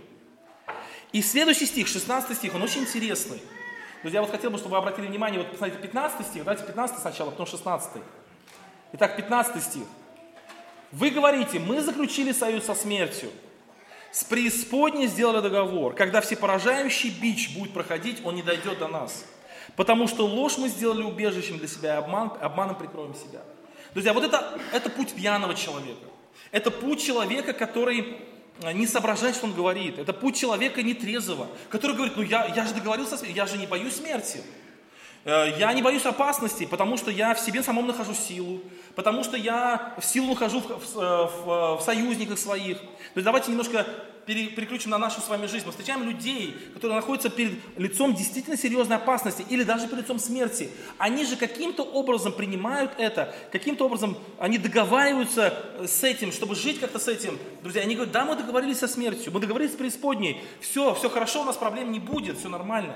И 1.12 1.22
следующий 1.22 1.68
стих, 1.68 1.88
16 1.90 2.36
стих, 2.36 2.56
он 2.56 2.64
очень 2.64 2.82
интересный. 2.82 3.40
Друзья, 4.02 4.22
вот 4.22 4.32
хотел 4.32 4.50
бы, 4.50 4.58
чтобы 4.58 4.72
вы 4.72 4.78
обратили 4.80 5.06
внимание, 5.06 5.40
вот 5.40 5.52
посмотрите, 5.52 5.80
15 5.80 6.26
стих, 6.26 6.44
давайте 6.44 6.66
15 6.66 6.98
сначала, 6.98 7.30
потом 7.30 7.46
16. 7.46 8.02
Итак, 8.94 9.16
15 9.16 9.64
стих. 9.64 9.84
Вы 10.92 11.12
говорите, 11.12 11.60
мы 11.60 11.82
заключили 11.82 12.32
союз 12.32 12.66
со 12.66 12.74
смертью, 12.74 13.30
с 14.12 14.24
преисподней 14.24 15.06
сделали 15.06 15.42
договор. 15.42 15.94
Когда 15.94 16.20
всепоражающий 16.22 17.12
бич 17.12 17.56
будет 17.56 17.74
проходить, 17.74 18.26
он 18.26 18.34
не 18.34 18.42
дойдет 18.42 18.80
до 18.80 18.88
нас. 18.88 19.24
Потому 19.78 20.08
что 20.08 20.26
ложь 20.26 20.58
мы 20.58 20.70
сделали 20.70 21.04
убежищем 21.04 21.60
для 21.60 21.68
себя, 21.68 21.94
и 21.94 21.98
обман, 22.00 22.34
обманом 22.42 22.76
прикроем 22.76 23.14
себя. 23.14 23.42
Друзья, 23.94 24.12
вот 24.12 24.24
это, 24.24 24.60
это 24.74 24.90
путь 24.90 25.14
пьяного 25.14 25.54
человека. 25.54 26.08
Это 26.52 26.72
путь 26.72 27.02
человека, 27.02 27.54
который 27.54 28.18
э, 28.62 28.74
не 28.74 28.88
соображает, 28.88 29.36
что 29.36 29.46
он 29.46 29.54
говорит. 29.54 30.00
Это 30.00 30.14
путь 30.14 30.36
человека 30.36 30.82
нетрезвого, 30.82 31.48
который 31.70 31.96
говорит, 31.96 32.18
ну 32.18 32.24
я, 32.24 32.48
я 32.48 32.66
же 32.66 32.74
договорился, 32.74 33.24
я 33.28 33.46
же 33.46 33.58
не 33.58 33.68
боюсь 33.68 33.98
смерти. 33.98 34.42
Э, 35.28 35.54
я 35.60 35.74
не 35.74 35.82
боюсь 35.82 36.06
опасностей, 36.06 36.66
потому 36.66 36.96
что 36.96 37.12
я 37.12 37.34
в 37.34 37.40
себе 37.40 37.62
самом 37.62 37.86
нахожу 37.86 38.14
силу, 38.14 38.62
потому 38.96 39.26
что 39.26 39.36
я 39.36 39.94
в 40.00 40.06
силу 40.06 40.30
нахожу 40.30 40.62
в, 40.62 40.70
в, 40.70 40.96
в, 40.96 41.78
в 41.80 41.82
союзниках 41.82 42.40
своих. 42.40 42.80
То 42.80 43.16
есть 43.16 43.26
давайте 43.26 43.52
немножко 43.52 43.86
переключим 44.26 44.92
на 44.92 44.98
нашу 44.98 45.20
с 45.20 45.28
вами 45.28 45.46
жизнь. 45.48 45.66
Мы 45.66 45.72
встречаем 45.72 46.04
людей, 46.04 46.56
которые 46.74 46.96
находятся 46.96 47.30
перед 47.30 47.60
лицом 47.78 48.14
действительно 48.14 48.56
серьезной 48.56 48.98
опасности 48.98 49.46
или 49.50 49.64
даже 49.64 49.88
перед 49.88 50.04
лицом 50.04 50.18
смерти. 50.20 50.70
Они 50.98 51.26
же 51.26 51.36
каким-то 51.36 51.84
образом 51.84 52.32
принимают 52.32 52.92
это, 52.98 53.36
каким-то 53.52 53.86
образом 53.86 54.18
они 54.40 54.58
договариваются 54.58 55.54
с 55.86 56.06
этим, 56.06 56.32
чтобы 56.32 56.56
жить 56.56 56.80
как-то 56.80 57.00
с 57.00 57.08
этим. 57.10 57.38
Друзья, 57.64 57.82
они 57.82 57.96
говорят, 57.96 58.14
да, 58.14 58.24
мы 58.24 58.36
договорились 58.36 58.80
со 58.80 58.88
смертью, 58.88 59.34
мы 59.34 59.42
договорились 59.42 59.74
с 59.74 59.78
преисподней, 59.78 60.42
все, 60.62 60.94
все 60.96 61.10
хорошо, 61.10 61.42
у 61.42 61.46
нас 61.46 61.58
проблем 61.58 61.92
не 61.92 62.00
будет, 62.00 62.38
все 62.38 62.48
нормально. 62.48 62.96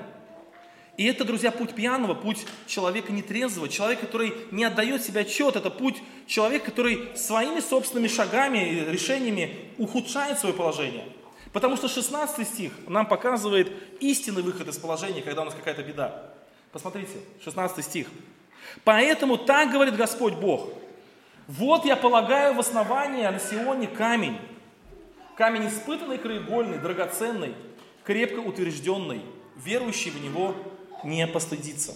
И 0.96 1.06
это, 1.06 1.24
друзья, 1.24 1.50
путь 1.50 1.74
пьяного, 1.74 2.14
путь 2.14 2.44
человека 2.66 3.12
нетрезвого, 3.12 3.68
человек, 3.68 4.00
который 4.00 4.34
не 4.50 4.64
отдает 4.64 5.02
себе 5.02 5.22
отчет, 5.22 5.56
это 5.56 5.70
путь 5.70 6.02
человека, 6.26 6.66
который 6.66 7.16
своими 7.16 7.60
собственными 7.60 8.08
шагами 8.08 8.68
и 8.68 8.84
решениями 8.90 9.70
ухудшает 9.78 10.38
свое 10.38 10.54
положение. 10.54 11.06
Потому 11.52 11.76
что 11.76 11.88
16 11.88 12.46
стих 12.46 12.72
нам 12.88 13.06
показывает 13.06 13.72
истинный 14.00 14.42
выход 14.42 14.68
из 14.68 14.76
положения, 14.76 15.22
когда 15.22 15.42
у 15.42 15.44
нас 15.46 15.54
какая-то 15.54 15.82
беда. 15.82 16.30
Посмотрите, 16.72 17.18
16 17.42 17.84
стих. 17.84 18.08
«Поэтому 18.84 19.36
так 19.36 19.70
говорит 19.70 19.96
Господь 19.96 20.34
Бог, 20.34 20.70
вот 21.46 21.84
я 21.84 21.96
полагаю 21.96 22.54
в 22.54 22.60
основание 22.60 23.30
на 23.30 23.38
Сионе 23.38 23.86
камень, 23.86 24.38
камень 25.36 25.68
испытанный, 25.68 26.18
краеугольный, 26.18 26.78
драгоценный, 26.78 27.54
крепко 28.04 28.38
утвержденный, 28.38 29.22
верующий 29.56 30.10
в 30.10 30.22
него 30.22 30.54
не 31.04 31.26
постыдиться. 31.26 31.94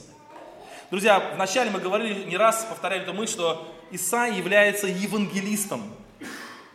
Друзья, 0.91 1.33
вначале 1.35 1.71
мы 1.71 1.81
говорили, 1.81 2.25
не 2.25 2.37
раз 2.37 2.65
повторяли 2.69 3.03
эту 3.03 3.13
мысль, 3.13 3.33
что 3.33 3.75
Исаия 3.91 4.35
является 4.35 4.87
евангелистом, 4.87 5.83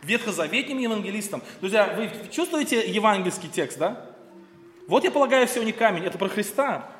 ветхозаветним 0.02 0.78
евангелистом. 0.78 1.42
Друзья, 1.60 1.94
вы 1.96 2.10
чувствуете 2.30 2.90
евангельский 2.90 3.48
текст, 3.48 3.78
да? 3.78 4.06
Вот 4.86 5.04
я 5.04 5.10
полагаю 5.10 5.48
не 5.64 5.72
камень, 5.72 6.04
это 6.04 6.18
про 6.18 6.28
Христа. 6.28 6.90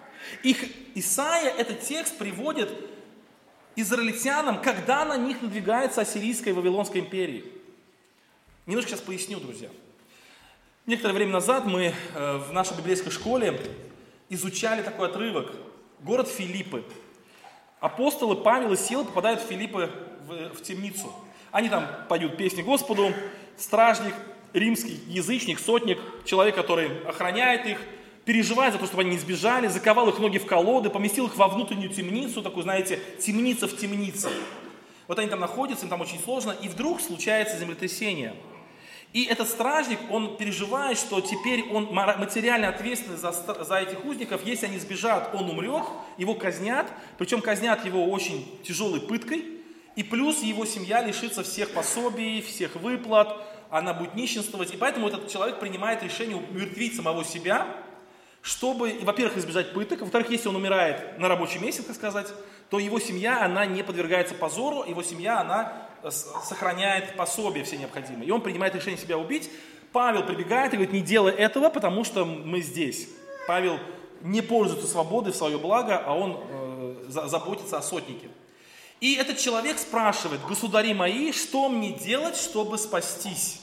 Их 0.42 0.64
Исаия 0.94 1.50
этот 1.50 1.80
текст 1.80 2.16
приводит 2.16 2.70
израильтянам, 3.76 4.60
когда 4.60 5.04
на 5.04 5.16
них 5.16 5.42
надвигается 5.42 6.02
ассирийская 6.02 6.52
и 6.52 6.56
вавилонская 6.56 7.02
империя. 7.02 7.44
Немножко 8.66 8.90
сейчас 8.90 9.00
поясню, 9.00 9.40
друзья. 9.40 9.68
Некоторое 10.86 11.14
время 11.14 11.32
назад 11.32 11.66
мы 11.66 11.92
э, 12.14 12.36
в 12.48 12.52
нашей 12.52 12.76
библейской 12.76 13.10
школе 13.10 13.60
изучали 14.32 14.82
такой 14.82 15.08
отрывок. 15.08 15.52
Город 16.00 16.28
Филиппы. 16.28 16.84
Апостолы 17.80 18.36
Павел 18.36 18.72
и 18.72 18.76
Сила 18.76 19.04
попадают 19.04 19.40
в 19.40 19.46
Филиппы 19.46 19.90
в, 20.26 20.54
в 20.54 20.62
темницу. 20.62 21.12
Они 21.50 21.68
там 21.68 21.86
поют 22.08 22.36
песни 22.36 22.62
Господу, 22.62 23.12
стражник 23.56 24.14
римский 24.52 25.00
язычник, 25.06 25.58
сотник, 25.58 25.98
человек, 26.24 26.54
который 26.54 27.02
охраняет 27.04 27.66
их, 27.66 27.78
переживает 28.24 28.72
за 28.72 28.78
то, 28.78 28.86
чтобы 28.86 29.02
они 29.02 29.12
не 29.12 29.18
сбежали, 29.18 29.66
заковал 29.66 30.08
их 30.08 30.18
ноги 30.18 30.38
в 30.38 30.46
колоды, 30.46 30.90
поместил 30.90 31.26
их 31.26 31.36
во 31.36 31.48
внутреннюю 31.48 31.90
темницу, 31.90 32.42
такую, 32.42 32.62
знаете, 32.62 33.00
темница 33.18 33.66
в 33.66 33.76
темнице. 33.76 34.30
Вот 35.08 35.18
они 35.18 35.28
там 35.28 35.40
находятся, 35.40 35.84
им 35.84 35.90
там 35.90 36.00
очень 36.00 36.20
сложно, 36.20 36.52
и 36.52 36.68
вдруг 36.68 37.00
случается 37.00 37.58
землетрясение. 37.58 38.34
И 39.12 39.24
этот 39.24 39.48
стражник, 39.48 39.98
он 40.10 40.38
переживает, 40.38 40.96
что 40.96 41.20
теперь 41.20 41.70
он 41.70 41.92
материально 41.92 42.68
ответственный 42.68 43.18
за, 43.18 43.32
за 43.32 43.76
этих 43.76 44.04
узников. 44.06 44.44
Если 44.46 44.66
они 44.66 44.78
сбежат, 44.78 45.34
он 45.34 45.50
умрет, 45.50 45.84
его 46.16 46.34
казнят. 46.34 46.86
Причем 47.18 47.42
казнят 47.42 47.84
его 47.84 48.06
очень 48.06 48.46
тяжелой 48.64 49.00
пыткой. 49.00 49.44
И 49.96 50.02
плюс 50.02 50.42
его 50.42 50.64
семья 50.64 51.02
лишится 51.02 51.42
всех 51.42 51.72
пособий, 51.72 52.40
всех 52.40 52.76
выплат, 52.76 53.36
она 53.68 53.92
будет 53.92 54.14
нищенствовать. 54.14 54.72
И 54.72 54.78
поэтому 54.78 55.08
этот 55.08 55.28
человек 55.28 55.60
принимает 55.60 56.02
решение 56.02 56.36
умертвить 56.36 56.96
самого 56.96 57.24
себя, 57.24 57.66
чтобы, 58.40 58.98
во-первых, 59.02 59.36
избежать 59.36 59.74
пыток, 59.74 60.00
во-вторых, 60.00 60.30
если 60.30 60.48
он 60.48 60.56
умирает 60.56 61.18
на 61.18 61.28
рабочем 61.28 61.62
месте, 61.62 61.82
так 61.82 61.94
сказать, 61.94 62.28
то 62.70 62.78
его 62.78 62.98
семья, 62.98 63.44
она 63.44 63.66
не 63.66 63.82
подвергается 63.82 64.34
позору, 64.34 64.84
его 64.84 65.02
семья, 65.02 65.40
она 65.40 65.86
сохраняет 66.10 67.16
пособие 67.16 67.64
все 67.64 67.76
необходимые. 67.76 68.28
И 68.28 68.30
он 68.30 68.40
принимает 68.40 68.74
решение 68.74 68.98
себя 68.98 69.18
убить. 69.18 69.50
Павел 69.92 70.24
прибегает 70.24 70.72
и 70.72 70.76
говорит, 70.76 70.92
не 70.92 71.02
делай 71.02 71.32
этого, 71.32 71.68
потому 71.68 72.04
что 72.04 72.24
мы 72.24 72.60
здесь. 72.60 73.08
Павел 73.46 73.78
не 74.22 74.40
пользуется 74.40 74.86
свободой 74.86 75.32
в 75.32 75.36
свое 75.36 75.58
благо, 75.58 75.98
а 75.98 76.14
он 76.14 76.40
э, 76.48 77.04
заботится 77.08 77.78
о 77.78 77.82
сотнике. 77.82 78.28
И 79.00 79.14
этот 79.14 79.38
человек 79.38 79.78
спрашивает, 79.78 80.40
государи 80.46 80.94
мои, 80.94 81.32
что 81.32 81.68
мне 81.68 81.92
делать, 81.92 82.36
чтобы 82.36 82.78
спастись? 82.78 83.60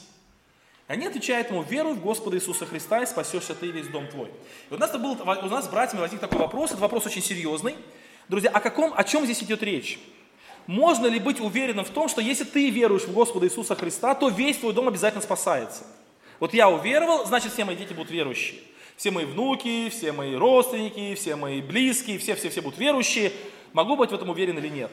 Они 0.86 1.06
отвечают 1.06 1.50
ему, 1.50 1.62
веруй 1.62 1.94
в 1.94 2.02
Господа 2.02 2.36
Иисуса 2.36 2.66
Христа 2.66 3.00
и 3.00 3.06
спасешься 3.06 3.54
ты 3.54 3.68
и 3.68 3.72
весь 3.72 3.86
дом 3.88 4.08
твой. 4.08 4.28
И 4.70 4.74
у 4.74 4.76
нас, 4.76 4.90
был, 4.98 5.12
у 5.12 5.46
нас 5.46 5.64
с 5.64 5.68
братьями 5.68 6.00
возник 6.00 6.20
такой 6.20 6.40
вопрос, 6.40 6.72
это 6.72 6.80
вопрос 6.80 7.06
очень 7.06 7.22
серьезный. 7.22 7.76
Друзья, 8.28 8.50
о, 8.50 8.60
каком, 8.60 8.92
о 8.94 9.04
чем 9.04 9.24
здесь 9.24 9.42
идет 9.42 9.62
речь? 9.62 9.98
Можно 10.66 11.06
ли 11.06 11.18
быть 11.18 11.40
уверенным 11.40 11.84
в 11.84 11.90
том, 11.90 12.08
что 12.08 12.20
если 12.20 12.44
ты 12.44 12.70
веруешь 12.70 13.02
в 13.02 13.12
Господа 13.12 13.46
Иисуса 13.46 13.74
Христа, 13.74 14.14
то 14.14 14.28
весь 14.28 14.58
твой 14.58 14.72
дом 14.72 14.88
обязательно 14.88 15.22
спасается? 15.22 15.84
Вот 16.38 16.54
я 16.54 16.68
уверовал, 16.68 17.26
значит 17.26 17.52
все 17.52 17.64
мои 17.64 17.76
дети 17.76 17.92
будут 17.92 18.10
верующие. 18.10 18.60
Все 18.96 19.10
мои 19.10 19.24
внуки, 19.24 19.88
все 19.88 20.12
мои 20.12 20.34
родственники, 20.34 21.14
все 21.14 21.36
мои 21.36 21.60
близкие, 21.60 22.18
все-все-все 22.18 22.60
будут 22.60 22.78
верующие. 22.78 23.32
Могу 23.72 23.96
быть 23.96 24.10
в 24.10 24.14
этом 24.14 24.30
уверен 24.30 24.58
или 24.58 24.68
нет? 24.68 24.90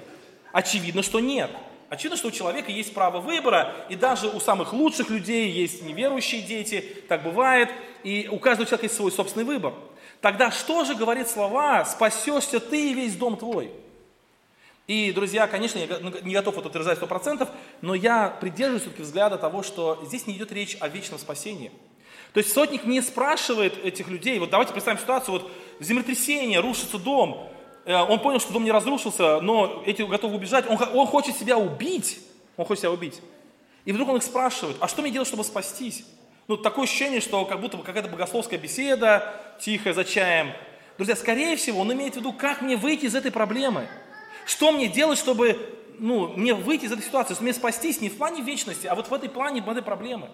Очевидно, 0.52 1.04
что 1.04 1.20
нет. 1.20 1.52
Очевидно, 1.90 2.18
что 2.18 2.28
у 2.28 2.32
человека 2.32 2.72
есть 2.72 2.94
право 2.94 3.20
выбора, 3.20 3.74
и 3.90 3.96
даже 3.96 4.28
у 4.28 4.40
самых 4.40 4.74
лучших 4.74 5.10
людей 5.10 5.50
есть 5.50 5.84
неверующие 5.84 6.42
дети, 6.42 6.84
так 7.08 7.24
бывает, 7.24 7.70
и 8.04 8.28
у 8.30 8.40
каждого 8.40 8.66
человека 8.66 8.86
есть 8.86 8.96
свой 8.96 9.12
собственный 9.12 9.46
выбор. 9.46 9.74
Тогда 10.20 10.52
что 10.52 10.84
же 10.84 10.96
говорит 10.96 11.30
слова 11.30 11.86
«спасешься 11.86 12.60
ты 12.60 12.92
и 12.92 12.94
весь 12.94 13.16
дом 13.16 13.38
твой»? 13.38 13.72
И, 14.88 15.12
друзья, 15.12 15.48
конечно, 15.48 15.80
я 15.80 16.00
ну, 16.00 16.14
не 16.24 16.34
готов 16.34 16.58
это 16.58 16.70
утверждать 16.70 16.98
сто 16.98 17.08
процентов, 17.08 17.50
но 17.82 17.94
я 17.94 18.30
придерживаюсь 18.30 18.84
все-таки 18.84 19.04
взгляда 19.04 19.38
того, 19.38 19.62
что 19.62 20.02
здесь 20.06 20.28
не 20.28 20.34
идет 20.34 20.54
речь 20.54 20.78
о 20.80 20.88
вечном 20.88 21.20
спасении. 21.20 21.74
То 22.34 22.40
есть 22.40 22.54
сотник 22.54 22.86
не 22.86 23.02
спрашивает 23.02 23.84
этих 23.84 24.08
людей, 24.08 24.40
вот 24.40 24.50
давайте 24.50 24.72
представим 24.72 25.00
ситуацию, 25.00 25.34
вот 25.34 25.52
землетрясение, 25.82 26.62
рушится 26.62 26.98
дом, 26.98 27.50
э, 27.84 27.96
он 27.96 28.22
понял, 28.22 28.40
что 28.40 28.54
дом 28.54 28.64
не 28.64 28.72
разрушился, 28.72 29.42
но 29.42 29.84
эти 29.86 30.04
готовы 30.04 30.36
убежать, 30.36 30.66
он, 30.70 30.78
он 30.94 31.08
хочет 31.08 31.36
себя 31.36 31.58
убить, 31.58 32.20
он 32.56 32.66
хочет 32.66 32.84
себя 32.84 32.92
убить. 32.92 33.22
И 33.84 33.92
вдруг 33.92 34.08
он 34.08 34.18
их 34.18 34.24
спрашивает, 34.24 34.78
а 34.80 34.88
что 34.88 35.02
мне 35.02 35.12
делать, 35.12 35.28
чтобы 35.28 35.44
спастись? 35.44 36.06
Ну, 36.48 36.56
такое 36.56 36.86
ощущение, 36.86 37.20
что 37.20 37.44
как 37.44 37.60
будто 37.60 37.76
бы 37.76 37.84
какая-то 37.84 38.08
богословская 38.08 38.58
беседа, 38.58 39.34
тихая, 39.60 39.94
за 39.94 40.06
чаем. 40.06 40.54
Друзья, 40.98 41.18
скорее 41.18 41.58
всего, 41.58 41.82
он 41.82 41.92
имеет 41.92 42.14
в 42.14 42.18
виду, 42.18 42.32
как 42.32 42.62
мне 42.62 42.78
выйти 42.78 43.06
из 43.06 43.16
этой 43.16 43.32
проблемы. 43.32 43.90
Что 44.48 44.72
мне 44.72 44.88
делать, 44.88 45.20
чтобы 45.20 45.60
ну, 46.00 46.30
мне 46.30 46.54
выйти 46.54 46.86
из 46.86 46.92
этой 46.94 47.04
ситуации, 47.04 47.36
мне 47.42 47.54
спастись 47.54 48.00
не 48.00 48.08
в 48.08 48.18
плане 48.18 48.42
вечности, 48.42 48.88
а 48.88 48.96
вот 48.96 49.10
в 49.10 49.14
этой 49.14 49.28
плане, 49.28 49.62
в 49.62 49.70
этой 49.70 49.84
проблемы. 49.84 50.30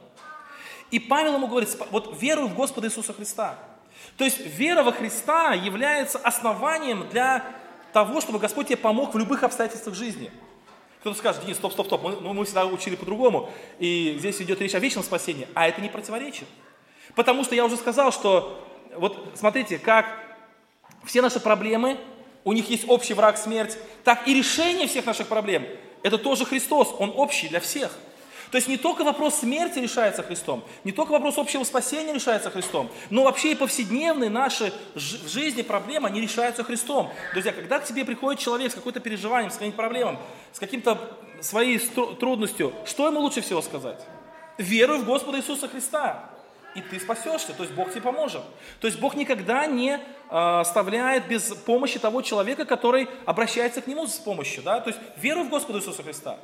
И 0.91 0.99
Павел 0.99 1.34
ему 1.34 1.47
говорит, 1.47 1.76
вот 1.89 2.15
веруй 2.21 2.47
в 2.47 2.54
Господа 2.54 2.88
Иисуса 2.88 3.12
Христа. 3.12 3.58
То 4.15 4.23
есть 4.23 4.39
вера 4.45 4.84
во 4.84 4.91
Христа 4.91 5.54
является 5.54 6.19
основанием 6.19 7.10
для 7.10 7.43
того, 7.91 8.21
чтобы 8.21 8.38
Господь 8.38 8.67
тебе 8.67 8.78
помог 8.78 9.15
в 9.15 9.17
любых 9.17 9.41
обстоятельствах 9.41 9.95
жизни. 9.95 10.30
Кто-то 10.99 11.17
скажет, 11.17 11.41
Денис, 11.43 11.58
стоп, 11.58 11.73
стоп, 11.73 11.88
стоп, 11.88 12.04
мы, 12.04 12.12
ну, 12.12 12.34
мы 12.34 12.45
всегда 12.45 12.67
учили 12.67 12.95
по-другому, 12.95 13.49
и 13.80 14.15
здесь 14.19 14.39
идет 14.43 14.62
речь 14.62 14.76
о 14.76 14.80
вечном 14.80 15.04
спасении, 15.04 15.47
а 15.56 15.67
это 15.67 15.82
не 15.82 15.89
противоречит. 15.89 16.47
Потому 17.15 17.43
что 17.43 17.56
я 17.56 17.65
уже 17.65 17.78
сказал, 17.78 18.12
что, 18.12 18.63
вот 18.95 19.32
смотрите, 19.34 19.80
как 19.80 20.06
все 21.04 21.23
наши 21.23 21.39
проблемы, 21.39 21.97
у 22.43 22.53
них 22.53 22.69
есть 22.69 22.86
общий 22.88 23.13
враг 23.13 23.38
смерть, 23.38 23.77
так 24.03 24.27
и 24.27 24.34
решение 24.34 24.88
всех 24.88 25.06
наших 25.06 25.27
проблем, 25.27 25.65
это 26.03 26.17
тоже 26.17 26.45
Христос, 26.45 26.93
Он 26.99 27.12
общий 27.15 27.47
для 27.47 27.60
всех– 27.60 27.91
то 28.53 28.58
есть 28.58 28.67
не 28.67 28.77
только 28.77 29.03
вопрос 29.03 29.39
смерти 29.39 29.79
решается 29.79 30.21
Христом, 30.21 30.63
не 30.84 30.91
только 30.91 31.10
вопрос 31.10 31.39
общего 31.39 31.63
спасения 31.63 32.13
решается 32.13 32.51
Христом, 32.51 32.88
но 33.10 33.23
вообще 33.23 33.53
и 33.53 33.56
повседневные 33.56 34.29
наши 34.29 34.71
в 34.93 34.99
жизни 34.99 35.63
проблемы, 35.63 36.10
они 36.10 36.21
решаются 36.21 36.63
Христом. 36.63 37.10
Друзья, 37.32 37.51
когда 37.51 37.79
к 37.79 37.86
тебе 37.86 38.06
приходит 38.06 38.39
человек 38.39 38.71
с 38.71 38.75
какой-то 38.75 38.99
переживанием, 38.99 39.49
с 39.49 39.56
каким-то 39.56 39.75
проблемой, 39.75 40.17
с 40.51 40.60
каким-то 40.60 41.17
своей 41.41 41.79
трудностью, 41.79 42.73
что 42.86 43.08
ему 43.08 43.21
лучше 43.21 43.41
всего 43.41 43.60
сказать? 43.63 44.06
Веруй 44.60 44.99
в 44.99 45.06
Господа 45.06 45.39
Иисуса 45.39 45.67
Христа, 45.67 46.29
и 46.75 46.81
ты 46.81 46.99
спасешься, 46.99 47.53
то 47.53 47.63
есть 47.63 47.75
Бог 47.75 47.91
тебе 47.91 48.01
поможет. 48.01 48.41
То 48.79 48.88
есть 48.88 48.99
Бог 48.99 49.15
никогда 49.15 49.65
не 49.65 49.91
э, 49.91 49.99
оставляет 50.29 51.27
без 51.27 51.43
помощи 51.43 51.99
того 51.99 52.21
человека, 52.21 52.65
который 52.65 53.07
обращается 53.25 53.81
к 53.81 53.88
Нему 53.88 54.07
с 54.07 54.17
помощью. 54.17 54.63
Да? 54.63 54.79
То 54.79 54.89
есть 54.89 54.99
веруй 55.17 55.45
в 55.45 55.49
Господа 55.49 55.79
Иисуса 55.79 56.03
Христа 56.03 56.38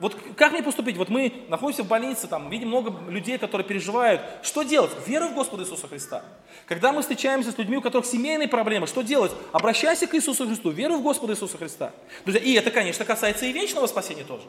вот 0.00 0.16
как 0.36 0.52
мне 0.52 0.62
поступить? 0.62 0.96
Вот 0.96 1.10
мы 1.10 1.44
находимся 1.48 1.84
в 1.84 1.86
больнице, 1.86 2.26
там, 2.26 2.48
видим 2.48 2.68
много 2.68 2.92
людей, 3.10 3.36
которые 3.36 3.66
переживают. 3.66 4.22
Что 4.42 4.62
делать? 4.62 4.90
Вера 5.06 5.28
в 5.28 5.34
Господа 5.34 5.62
Иисуса 5.62 5.86
Христа. 5.88 6.24
Когда 6.66 6.90
мы 6.92 7.02
встречаемся 7.02 7.52
с 7.52 7.58
людьми, 7.58 7.76
у 7.76 7.82
которых 7.82 8.06
семейные 8.06 8.48
проблемы, 8.48 8.86
что 8.86 9.02
делать? 9.02 9.32
Обращайся 9.52 10.06
к 10.06 10.14
Иисусу 10.14 10.46
Христу, 10.46 10.70
веруй 10.70 10.98
в 10.98 11.02
Господа 11.02 11.34
Иисуса 11.34 11.58
Христа. 11.58 11.92
Друзья, 12.24 12.42
и 12.42 12.54
это, 12.54 12.70
конечно, 12.70 13.04
касается 13.04 13.44
и 13.44 13.52
вечного 13.52 13.86
спасения 13.86 14.24
тоже. 14.24 14.44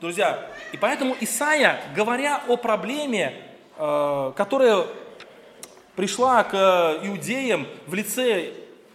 Друзья, 0.00 0.48
и 0.72 0.76
поэтому 0.76 1.16
Исаия, 1.20 1.80
говоря 1.96 2.42
о 2.46 2.56
проблеме, 2.56 3.34
которая 3.76 4.86
пришла 5.94 6.44
к 6.44 7.00
иудеям 7.02 7.66
в 7.86 7.94
лице 7.94 8.52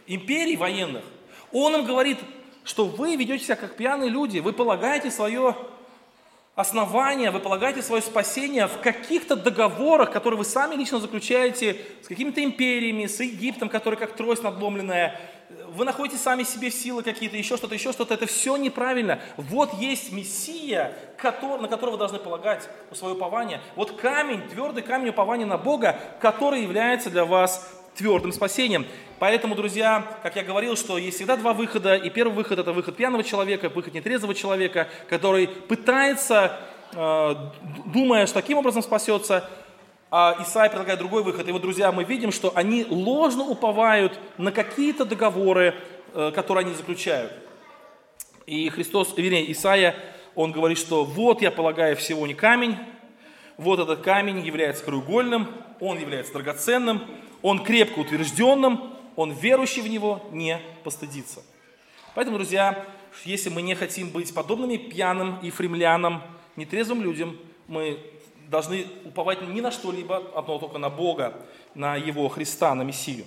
империй 0.07 0.57
военных, 0.57 1.03
он 1.51 1.75
им 1.75 1.85
говорит, 1.85 2.17
что 2.63 2.85
вы 2.85 3.15
ведете 3.15 3.45
себя 3.45 3.55
как 3.55 3.75
пьяные 3.75 4.09
люди, 4.09 4.39
вы 4.39 4.53
полагаете 4.53 5.11
свое 5.11 5.55
основание, 6.55 7.31
вы 7.31 7.39
полагаете 7.39 7.81
свое 7.81 8.01
спасение 8.01 8.67
в 8.67 8.79
каких-то 8.79 9.35
договорах, 9.35 10.11
которые 10.11 10.37
вы 10.37 10.45
сами 10.45 10.75
лично 10.75 10.99
заключаете 10.99 11.77
с 12.03 12.07
какими-то 12.07 12.43
империями, 12.43 13.07
с 13.07 13.19
Египтом, 13.19 13.69
который 13.69 13.95
как 13.95 14.15
трость 14.15 14.43
надломленная, 14.43 15.19
вы 15.73 15.85
находите 15.85 16.17
сами 16.17 16.43
себе 16.43 16.69
силы 16.69 17.03
какие-то, 17.03 17.37
еще 17.37 17.57
что-то, 17.57 17.75
еще 17.75 17.91
что-то, 17.91 18.13
это 18.13 18.25
все 18.25 18.57
неправильно. 18.57 19.19
Вот 19.37 19.73
есть 19.75 20.11
Мессия, 20.11 20.93
который, 21.17 21.61
на 21.61 21.67
которого 21.67 21.97
должны 21.97 22.19
полагать 22.19 22.67
свое 22.91 23.15
упование. 23.15 23.61
Вот 23.75 23.99
камень, 23.99 24.41
твердый 24.49 24.83
камень 24.83 25.09
упования 25.09 25.45
на 25.45 25.57
Бога, 25.57 25.97
который 26.19 26.61
является 26.63 27.09
для 27.09 27.25
вас 27.25 27.71
твердым 27.95 28.31
спасением. 28.31 28.85
Поэтому, 29.19 29.55
друзья, 29.55 30.05
как 30.23 30.35
я 30.35 30.43
говорил, 30.43 30.75
что 30.75 30.97
есть 30.97 31.17
всегда 31.17 31.37
два 31.37 31.53
выхода. 31.53 31.95
И 31.95 32.09
первый 32.09 32.33
выход– 32.33 32.59
это 32.59 32.73
выход 32.73 32.95
пьяного 32.95 33.23
человека, 33.23 33.69
выход 33.69 33.93
нетрезвого 33.93 34.33
человека, 34.33 34.87
который 35.09 35.47
пытается, 35.47 36.57
э, 36.93 37.35
думая, 37.85 38.25
что 38.25 38.35
таким 38.35 38.57
образом 38.57 38.81
спасется, 38.81 39.49
а 40.11 40.35
Исаия 40.41 40.69
предлагает 40.69 40.99
другой 40.99 41.23
выход. 41.23 41.47
И 41.47 41.51
вот, 41.53 41.61
друзья, 41.61 41.91
мы 41.93 42.03
видим, 42.03 42.33
что 42.33 42.51
они 42.53 42.85
ложно 42.89 43.43
уповают 43.43 44.19
на 44.37 44.51
какие-то 44.51 45.05
договоры, 45.05 45.73
э, 46.13 46.31
которые 46.35 46.65
они 46.65 46.75
заключают. 46.75 47.31
И 48.45 48.67
Христос, 48.69 49.13
вернее, 49.15 49.49
Исаия, 49.49 49.95
он 50.35 50.51
говорит, 50.51 50.77
что 50.77 51.05
вот 51.05 51.41
я 51.41 51.49
полагаю 51.49 51.95
всего 51.95 52.27
не 52.27 52.33
камень, 52.33 52.75
вот 53.57 53.79
этот 53.79 54.01
камень 54.01 54.45
является 54.45 54.83
краеугольным, 54.83 55.47
он 55.79 55.97
является 55.97 56.33
драгоценным, 56.33 57.01
он 57.41 57.63
крепко 57.63 57.99
утвержденным, 57.99 58.93
он 59.15 59.31
верующий 59.31 59.81
в 59.81 59.87
него 59.87 60.21
не 60.31 60.59
постыдится. 60.83 61.41
Поэтому, 62.15 62.37
друзья, 62.37 62.85
если 63.23 63.49
мы 63.49 63.61
не 63.61 63.75
хотим 63.75 64.09
быть 64.09 64.33
подобными 64.33 64.75
пьяным 64.75 65.39
и 65.41 65.49
фремлянам, 65.51 66.21
нетрезвым 66.57 67.01
людям, 67.01 67.37
мы 67.67 67.97
должны 68.51 68.85
уповать 69.05 69.41
ни 69.41 69.61
на 69.61 69.71
что-либо, 69.71 70.21
одно 70.35 70.59
только 70.59 70.77
на 70.77 70.89
Бога, 70.89 71.33
на 71.73 71.95
Его 71.95 72.27
Христа, 72.27 72.75
на 72.75 72.81
Мессию. 72.83 73.23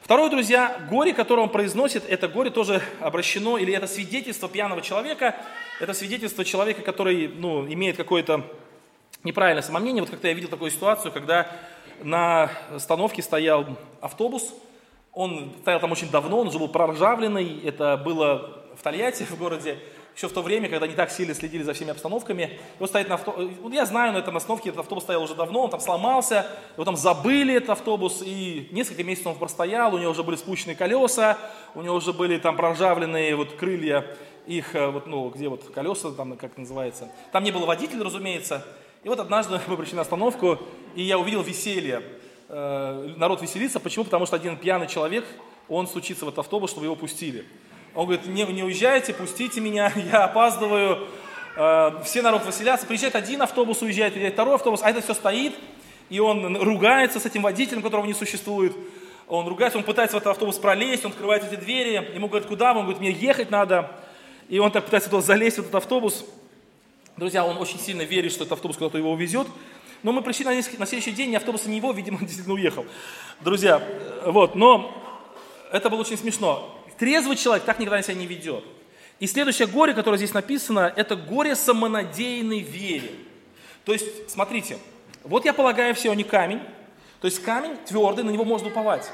Второе, 0.00 0.30
друзья, 0.30 0.80
горе, 0.88 1.12
которое 1.12 1.42
он 1.42 1.48
произносит, 1.48 2.04
это 2.08 2.28
горе 2.28 2.50
тоже 2.50 2.80
обращено, 3.00 3.58
или 3.58 3.74
это 3.74 3.88
свидетельство 3.88 4.48
пьяного 4.48 4.80
человека, 4.80 5.34
это 5.80 5.92
свидетельство 5.94 6.44
человека, 6.44 6.82
который 6.82 7.26
ну, 7.26 7.66
имеет 7.66 7.96
какое-то 7.96 8.44
неправильное 9.24 9.62
самомнение. 9.62 10.00
Вот 10.00 10.10
как-то 10.10 10.28
я 10.28 10.34
видел 10.34 10.48
такую 10.48 10.70
ситуацию, 10.70 11.10
когда 11.10 11.48
на 12.02 12.50
остановке 12.72 13.20
стоял 13.20 13.66
автобус, 14.00 14.54
он 15.12 15.52
стоял 15.62 15.80
там 15.80 15.90
очень 15.90 16.10
давно, 16.10 16.38
он 16.38 16.48
уже 16.48 16.60
был 16.60 16.68
проржавленный, 16.68 17.60
это 17.64 17.96
было 17.96 18.62
в 18.76 18.82
Тольятти, 18.82 19.24
в 19.24 19.36
городе, 19.36 19.78
еще 20.14 20.28
в 20.28 20.32
то 20.32 20.42
время, 20.42 20.68
когда 20.68 20.86
не 20.86 20.94
так 20.94 21.10
сильно 21.10 21.34
следили 21.34 21.62
за 21.62 21.72
всеми 21.72 21.90
обстановками. 21.90 22.58
Вот 22.78 22.90
стоит 22.90 23.08
на 23.08 23.14
авто... 23.14 23.50
Я 23.70 23.86
знаю, 23.86 24.12
на 24.12 24.18
этом 24.18 24.36
остановке 24.36 24.68
этот 24.68 24.80
автобус 24.80 25.04
стоял 25.04 25.22
уже 25.22 25.34
давно, 25.34 25.64
он 25.64 25.70
там 25.70 25.80
сломался, 25.80 26.46
его 26.74 26.84
там 26.84 26.96
забыли, 26.96 27.54
этот 27.54 27.70
автобус, 27.70 28.22
и 28.24 28.68
несколько 28.72 29.04
месяцев 29.04 29.28
он 29.28 29.36
простоял, 29.36 29.94
у 29.94 29.98
него 29.98 30.10
уже 30.10 30.22
были 30.22 30.36
спущенные 30.36 30.76
колеса, 30.76 31.38
у 31.74 31.82
него 31.82 31.96
уже 31.96 32.12
были 32.12 32.38
там 32.38 32.56
проржавленные 32.56 33.34
вот 33.36 33.52
крылья, 33.52 34.06
их, 34.46 34.74
э, 34.74 34.88
вот, 34.88 35.06
ну, 35.06 35.30
где 35.30 35.48
вот 35.48 35.64
колеса, 35.74 36.10
там, 36.10 36.36
как 36.36 36.56
называется. 36.56 37.08
Там 37.30 37.44
не 37.44 37.50
было 37.50 37.64
водителя, 37.64 38.04
разумеется. 38.04 38.66
И 39.04 39.08
вот 39.08 39.18
однажды 39.18 39.60
мы 39.66 39.76
пришли 39.76 39.96
на 39.96 40.02
остановку, 40.02 40.58
и 40.94 41.02
я 41.02 41.18
увидел 41.18 41.42
веселье. 41.42 42.02
Э, 42.48 43.14
народ 43.16 43.40
веселится. 43.40 43.80
Почему? 43.80 44.04
Потому 44.04 44.26
что 44.26 44.36
один 44.36 44.56
пьяный 44.56 44.86
человек, 44.86 45.24
он 45.68 45.86
стучится 45.86 46.24
в 46.24 46.28
этот 46.28 46.40
автобус, 46.40 46.70
чтобы 46.70 46.86
его 46.86 46.96
пустили. 46.96 47.46
Он 47.94 48.06
говорит, 48.06 48.26
не, 48.26 48.44
не 48.44 48.62
уезжайте, 48.62 49.12
пустите 49.12 49.60
меня, 49.60 49.92
я 50.12 50.24
опаздываю. 50.24 51.06
Э, 51.56 51.92
все 52.04 52.22
народ 52.22 52.46
веселятся. 52.46 52.86
Приезжает 52.86 53.14
один 53.14 53.42
автобус, 53.42 53.82
уезжает, 53.82 54.14
приезжает 54.14 54.34
второй 54.34 54.54
автобус, 54.54 54.80
а 54.82 54.90
это 54.90 55.02
все 55.02 55.14
стоит. 55.14 55.54
И 56.08 56.18
он 56.18 56.56
ругается 56.56 57.20
с 57.20 57.26
этим 57.26 57.42
водителем, 57.42 57.82
которого 57.82 58.06
не 58.06 58.14
существует. 58.14 58.74
Он 59.28 59.46
ругается, 59.46 59.78
он 59.78 59.84
пытается 59.84 60.16
в 60.16 60.20
этот 60.20 60.32
автобус 60.32 60.58
пролезть, 60.58 61.04
он 61.04 61.12
открывает 61.12 61.44
эти 61.44 61.58
двери. 61.58 62.12
Ему 62.14 62.28
говорят, 62.28 62.48
куда? 62.48 62.72
Он 62.72 62.82
говорит, 62.82 63.00
мне 63.00 63.10
ехать 63.10 63.50
надо. 63.50 63.90
И 64.48 64.58
он 64.58 64.70
так 64.70 64.84
пытается 64.84 65.08
туда 65.08 65.22
залезть 65.22 65.56
в 65.56 65.60
этот 65.60 65.74
автобус. 65.74 66.24
Друзья, 67.16 67.44
он 67.44 67.56
очень 67.58 67.78
сильно 67.78 68.02
верит, 68.02 68.32
что 68.32 68.44
этот 68.44 68.52
автобус 68.52 68.76
куда-то 68.76 68.98
его 68.98 69.12
увезет. 69.12 69.46
Но 70.02 70.12
мы 70.12 70.22
пришли 70.22 70.44
на, 70.44 70.54
на 70.54 70.86
следующий 70.86 71.12
день, 71.12 71.32
и 71.32 71.36
автобус 71.36 71.66
не 71.66 71.76
его, 71.76 71.92
видимо, 71.92 72.18
действительно 72.20 72.54
уехал. 72.54 72.84
Друзья, 73.40 73.82
вот, 74.26 74.54
но 74.54 74.92
это 75.70 75.88
было 75.88 76.00
очень 76.00 76.18
смешно. 76.18 76.81
Трезвый 77.02 77.36
человек 77.36 77.64
так 77.64 77.80
никогда 77.80 78.00
себя 78.00 78.14
не 78.14 78.28
ведет. 78.28 78.62
И 79.18 79.26
следующее 79.26 79.66
горе, 79.66 79.92
которое 79.92 80.18
здесь 80.18 80.34
написано, 80.34 80.92
это 80.94 81.16
горе 81.16 81.56
самонадеянной 81.56 82.60
вере. 82.60 83.10
То 83.84 83.92
есть, 83.92 84.30
смотрите, 84.30 84.78
вот 85.24 85.44
я 85.44 85.52
полагаю 85.52 85.96
все, 85.96 86.12
а 86.12 86.14
не 86.14 86.22
камень. 86.22 86.60
То 87.20 87.26
есть 87.26 87.42
камень 87.42 87.76
твердый, 87.88 88.22
на 88.22 88.30
него 88.30 88.44
можно 88.44 88.68
уповать. 88.68 89.10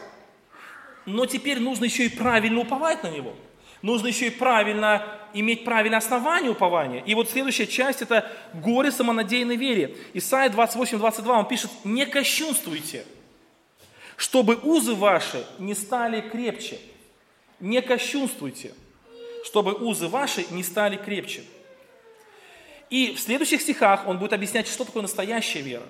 Но 1.06 1.24
теперь 1.24 1.60
нужно 1.60 1.86
еще 1.86 2.04
и 2.04 2.08
правильно 2.10 2.60
уповать 2.60 3.02
на 3.04 3.08
него. 3.08 3.34
Нужно 3.80 4.08
еще 4.08 4.26
и 4.26 4.30
правильно 4.30 5.06
иметь 5.32 5.64
правильное 5.64 6.00
основание 6.00 6.50
упования. 6.50 7.02
И 7.06 7.14
вот 7.14 7.30
следующая 7.30 7.66
часть– 7.66 8.02
это 8.02 8.30
горе 8.52 8.90
самонадеянной 8.90 9.56
вере. 9.56 9.96
Исайя 10.12 10.50
28-22, 10.50 11.26
он 11.26 11.48
пишет, 11.48 11.70
«Не 11.84 12.04
кощунствуйте, 12.04 13.06
чтобы 14.18 14.56
узы 14.56 14.92
ваши 14.92 15.42
не 15.58 15.74
стали 15.74 16.20
крепче». 16.20 16.78
Не 17.60 17.82
кощунствуйте, 17.82 18.74
чтобы 19.44 19.72
узы 19.72 20.08
ваши 20.08 20.46
не 20.50 20.62
стали 20.62 20.96
крепче. 20.96 21.42
И 22.90 23.14
в 23.14 23.20
следующих 23.20 23.60
стихах 23.60 24.06
он 24.06 24.18
будет 24.18 24.32
объяснять, 24.32 24.66
что 24.66 24.84
такое 24.84 25.02
настоящая 25.02 25.60
вера. 25.60 25.82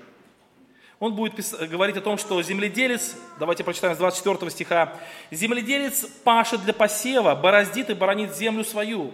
Он 0.98 1.14
будет 1.14 1.34
говорить 1.68 1.96
о 1.96 2.00
том, 2.00 2.18
что 2.18 2.42
земледелец, 2.42 3.14
давайте 3.38 3.62
прочитаем 3.62 3.94
с 3.94 3.98
24 3.98 4.50
стиха, 4.50 4.98
земледелец 5.30 6.06
пашет 6.24 6.64
для 6.64 6.72
посева, 6.72 7.36
бороздит 7.36 7.90
и 7.90 7.94
боронит 7.94 8.34
землю 8.34 8.64
свою. 8.64 9.12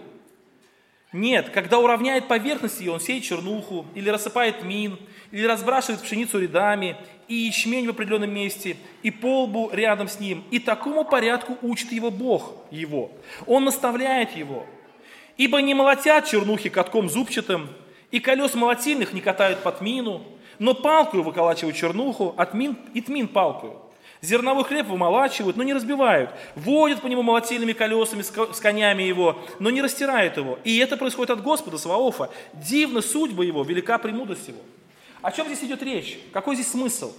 Нет, 1.15 1.49
когда 1.49 1.79
уравняет 1.79 2.27
поверхность 2.27 2.81
ее, 2.81 2.91
он 2.91 2.99
сеет 2.99 3.23
чернуху, 3.23 3.85
или 3.95 4.09
рассыпает 4.09 4.65
мин, 4.65 4.99
или 5.31 5.45
разбрасывает 5.45 6.01
пшеницу 6.01 6.41
рядами, 6.41 6.97
и 7.29 7.35
ячмень 7.35 7.87
в 7.87 7.91
определенном 7.91 8.33
месте, 8.33 8.75
и 9.01 9.11
полбу 9.11 9.69
рядом 9.71 10.09
с 10.09 10.19
ним. 10.19 10.43
И 10.51 10.59
такому 10.59 11.05
порядку 11.05 11.57
учит 11.61 11.93
его 11.93 12.11
Бог 12.11 12.55
его. 12.69 13.11
Он 13.47 13.63
наставляет 13.63 14.35
его. 14.35 14.65
Ибо 15.37 15.61
не 15.61 15.73
молотят 15.73 16.25
чернухи 16.25 16.67
катком 16.67 17.09
зубчатым, 17.09 17.69
и 18.11 18.19
колес 18.19 18.53
молотильных 18.53 19.13
не 19.13 19.21
катают 19.21 19.63
под 19.63 19.79
мину, 19.79 20.21
но 20.59 20.73
палкою 20.73 21.23
выколачивают 21.23 21.77
чернуху, 21.77 22.35
от 22.35 22.53
мин, 22.53 22.75
и 22.93 22.99
тмин 22.99 23.29
палкою. 23.29 23.84
Зерновой 24.25 24.63
хлеб 24.63 24.87
вымолачивают, 24.87 25.55
но 25.55 25.63
не 25.63 25.73
разбивают. 25.73 26.31
Водят 26.55 27.01
по 27.01 27.07
нему 27.07 27.21
молотильными 27.21 27.73
колесами 27.73 28.23
с 28.23 28.59
конями 28.59 29.03
его, 29.03 29.39
но 29.59 29.69
не 29.69 29.81
растирают 29.81 30.37
его. 30.37 30.59
И 30.63 30.77
это 30.77 30.97
происходит 30.97 31.29
от 31.29 31.43
Господа 31.43 31.77
Саваофа. 31.77 32.29
Дивна 32.53 33.01
судьба 33.01 33.45
его, 33.45 33.63
велика 33.63 33.97
премудрость 33.97 34.47
его. 34.47 34.59
О 35.21 35.31
чем 35.31 35.47
здесь 35.47 35.63
идет 35.63 35.81
речь? 35.83 36.19
Какой 36.33 36.55
здесь 36.55 36.71
смысл? 36.71 37.13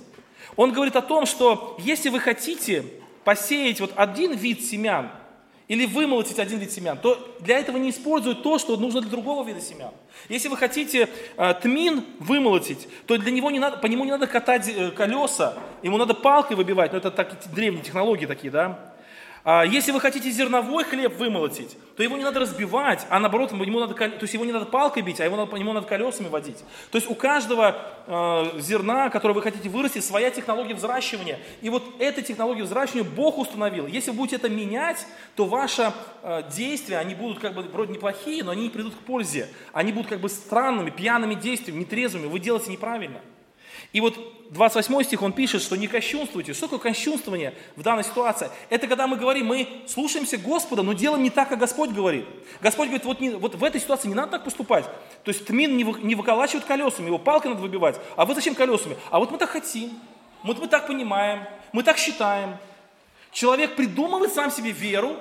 Он 0.57 0.73
говорит 0.73 0.97
о 0.97 1.03
том, 1.03 1.27
что 1.27 1.77
если 1.79 2.09
вы 2.09 2.21
хотите 2.21 2.85
посеять 3.25 3.81
вот 3.81 3.93
один 3.97 4.33
вид 4.33 4.65
семян, 4.65 5.11
или 5.69 5.85
вымолотить 5.87 6.39
один 6.39 6.59
вид 6.59 6.71
семян, 6.71 6.97
то 6.97 7.37
для 7.41 7.59
этого 7.59 7.77
не 7.77 7.91
используют 7.91 8.43
то, 8.43 8.59
что 8.59 8.77
нужно 8.77 9.01
для 9.01 9.11
другого 9.11 9.47
вида 9.47 9.61
семян. 9.61 9.91
Если 10.29 10.49
вы 10.49 10.57
хотите 10.57 11.09
э, 11.37 11.55
тмин 11.55 12.05
вымолотить, 12.21 12.89
то 13.07 13.17
для 13.19 13.33
него 13.33 13.51
не 13.51 13.59
надо, 13.59 13.79
по 13.79 13.87
нему 13.87 14.05
не 14.05 14.11
надо 14.11 14.27
катать 14.27 14.69
э, 14.69 14.91
колеса, 14.91 15.55
ему 15.83 15.97
надо 15.97 16.15
палкой 16.15 16.57
выбивать, 16.57 16.93
но 16.93 16.99
это 16.99 17.11
так, 17.11 17.37
древние 17.53 17.83
технологии 17.83 18.27
такие, 18.27 18.51
да. 18.51 18.96
А 19.49 19.65
если 19.65 19.93
вы 19.93 20.01
хотите 20.01 20.29
зерновой 20.29 20.83
хлеб 20.83 21.17
вымолотить, 21.19 21.79
то 21.97 22.03
его 22.03 22.17
не 22.17 22.25
надо 22.25 22.41
разбивать, 22.41 23.07
а 23.11 23.21
наоборот, 23.21 23.53
ему 23.53 23.79
надо, 23.79 23.95
то 23.95 24.19
есть 24.21 24.35
его 24.35 24.45
не 24.45 24.51
надо 24.51 24.67
палкой 24.67 25.05
бить, 25.05 25.21
а 25.21 25.25
его 25.25 25.37
надо, 25.37 25.49
по 25.49 25.55
нему 25.55 25.73
надо 25.73 25.87
колесами 25.87 26.27
водить. 26.27 26.65
То 26.91 26.99
есть 26.99 27.09
у 27.09 27.15
каждого 27.15 27.81
э, 28.09 28.61
зерна, 28.61 29.09
которое 29.09 29.35
вы 29.35 29.43
хотите 29.43 29.69
вырастить, 29.69 30.05
своя 30.05 30.33
технология 30.33 30.75
взращивания. 30.75 31.39
И 31.63 31.71
вот 31.71 31.85
эта 32.01 32.23
технология 32.23 32.65
взращивания 32.65 33.09
Бог 33.09 33.39
установил. 33.39 33.87
Если 33.87 34.11
вы 34.11 34.17
будете 34.17 34.35
это 34.35 34.49
менять, 34.49 35.07
то 35.37 35.45
ваши 35.45 35.93
э, 36.25 36.43
действия, 36.53 36.99
они 36.99 37.15
будут 37.15 37.39
как 37.39 37.55
бы 37.55 37.63
вроде 37.63 37.93
неплохие, 37.93 38.43
но 38.43 38.51
они 38.51 38.65
не 38.65 38.71
придут 38.71 38.97
к 38.97 38.99
пользе. 38.99 39.47
Они 39.73 39.93
будут 39.93 40.09
как 40.09 40.19
бы 40.19 40.29
странными, 40.29 40.91
пьяными 40.91 41.35
действиями, 41.35 41.83
нетрезвыми. 41.83 42.27
Вы 42.27 42.41
делаете 42.41 42.73
неправильно. 42.73 43.21
И 43.93 44.01
вот 44.01 44.19
28 44.51 45.03
стих 45.03 45.23
он 45.23 45.33
пишет, 45.33 45.63
что 45.63 45.77
не 45.77 45.87
кощунствуйте. 45.87 46.53
Что 46.53 46.67
такое 46.67 46.79
кощунствование 46.93 47.55
в 47.75 47.83
данной 47.83 48.05
ситуации? 48.05 48.51
Это 48.71 48.87
когда 48.87 49.07
мы 49.07 49.17
говорим, 49.17 49.47
мы 49.47 49.69
слушаемся 49.87 50.39
Господа, 50.39 50.83
но 50.83 50.93
делаем 50.93 51.23
не 51.23 51.31
так, 51.31 51.49
как 51.49 51.59
Господь 51.59 51.91
говорит. 51.91 52.27
Господь 52.61 52.89
говорит, 52.89 53.05
вот, 53.05 53.21
не, 53.21 53.31
вот 53.31 53.55
в 53.55 53.65
этой 53.65 53.81
ситуации 53.81 54.09
не 54.09 54.15
надо 54.15 54.33
так 54.33 54.45
поступать. 54.45 54.85
То 55.25 55.31
есть 55.31 55.47
тмин 55.47 55.77
не, 55.77 55.85
вы, 55.85 56.01
не 56.01 56.15
выколачивают 56.15 56.65
колесами, 56.65 57.07
его 57.07 57.19
палкой 57.19 57.51
надо 57.51 57.63
выбивать. 57.63 58.01
А 58.17 58.25
вы 58.25 58.35
зачем 58.35 58.55
колесами? 58.55 58.97
А 59.11 59.19
вот 59.19 59.31
мы 59.31 59.39
так 59.39 59.51
хотим, 59.51 59.99
вот 60.43 60.61
мы 60.61 60.69
так 60.69 60.87
понимаем, 60.87 61.45
мы 61.73 61.83
так 61.83 61.99
считаем. 61.99 62.57
Человек 63.33 63.75
придумывает 63.77 64.33
сам 64.33 64.51
себе 64.51 64.71
веру, 64.71 65.17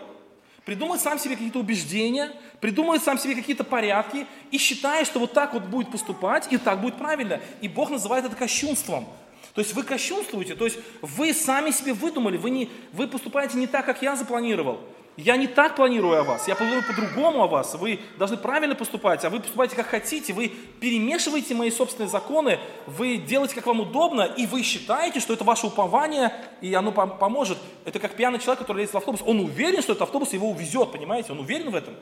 придумывает 0.65 1.01
сам 1.01 1.19
себе 1.19 1.36
какие-то 1.36 1.60
убеждения, 1.60 2.32
придумывает 2.60 3.04
сам 3.04 3.17
себе 3.17 3.36
какие-то 3.36 3.63
порядки 3.63 4.25
и 4.51 4.58
считает, 4.58 5.08
что 5.08 5.19
вот 5.19 5.34
так 5.34 5.54
вот 5.54 5.63
будет 5.63 5.91
поступать, 5.91 6.51
и 6.51 6.58
так 6.58 6.82
будет 6.82 6.97
правильно. 6.97 7.39
И 7.62 7.67
Бог 7.67 7.91
называет 7.91 8.25
это 8.25 8.36
кощунством. 8.36 9.08
То 9.54 9.62
есть 9.62 9.73
вы 9.73 9.84
кощунствуете, 9.84 10.56
то 10.56 10.65
есть 10.65 10.78
вы 11.01 11.34
сами 11.34 11.71
себе 11.71 11.93
выдумали, 11.93 12.36
вы, 12.36 12.49
не, 12.49 12.69
вы 12.91 13.08
поступаете 13.08 13.58
не 13.58 13.67
так, 13.67 13.86
как 13.86 14.01
я 14.01 14.17
запланировал. 14.17 14.82
Я 15.17 15.38
не 15.38 15.47
так 15.47 15.78
планирую 15.78 16.19
о 16.19 16.23
вас, 16.23 16.47
я 16.47 16.56
планирую 16.56 16.84
по-другому 16.86 17.43
о 17.43 17.47
вас. 17.47 17.75
Вы 17.75 18.01
должны 18.17 18.36
правильно 18.36 18.75
поступать, 18.75 19.23
а 19.23 19.30
вы 19.30 19.39
поступаете 19.39 19.75
как 19.75 19.88
хотите. 19.88 20.34
Вы 20.34 20.49
перемешиваете 20.49 21.56
мои 21.56 21.71
собственные 21.71 22.10
законы, 22.10 22.60
вы 22.86 23.15
делаете 23.17 23.56
как 23.56 23.65
вам 23.65 23.80
удобно, 23.80 24.23
и 24.23 24.45
вы 24.45 24.62
считаете, 24.62 25.21
что 25.21 25.34
это 25.34 25.45
ваше 25.45 25.67
упование, 25.67 26.34
и 26.60 26.73
оно 26.73 26.91
поможет. 26.91 27.58
Это 27.86 27.99
как 27.99 28.15
пьяный 28.15 28.39
человек, 28.39 28.60
который 28.60 28.80
лезет 28.80 28.93
в 28.93 28.97
автобус. 28.97 29.21
Он 29.25 29.39
уверен, 29.39 29.82
что 29.82 29.93
этот 29.93 30.01
автобус 30.01 30.34
его 30.34 30.49
увезет, 30.49 30.91
понимаете? 30.91 31.32
Он 31.32 31.39
уверен 31.39 31.69
в 31.69 31.75
этом. 31.75 31.95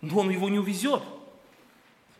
Но 0.00 0.18
он 0.18 0.30
его 0.30 0.48
не 0.48 0.58
увезет. 0.58 1.02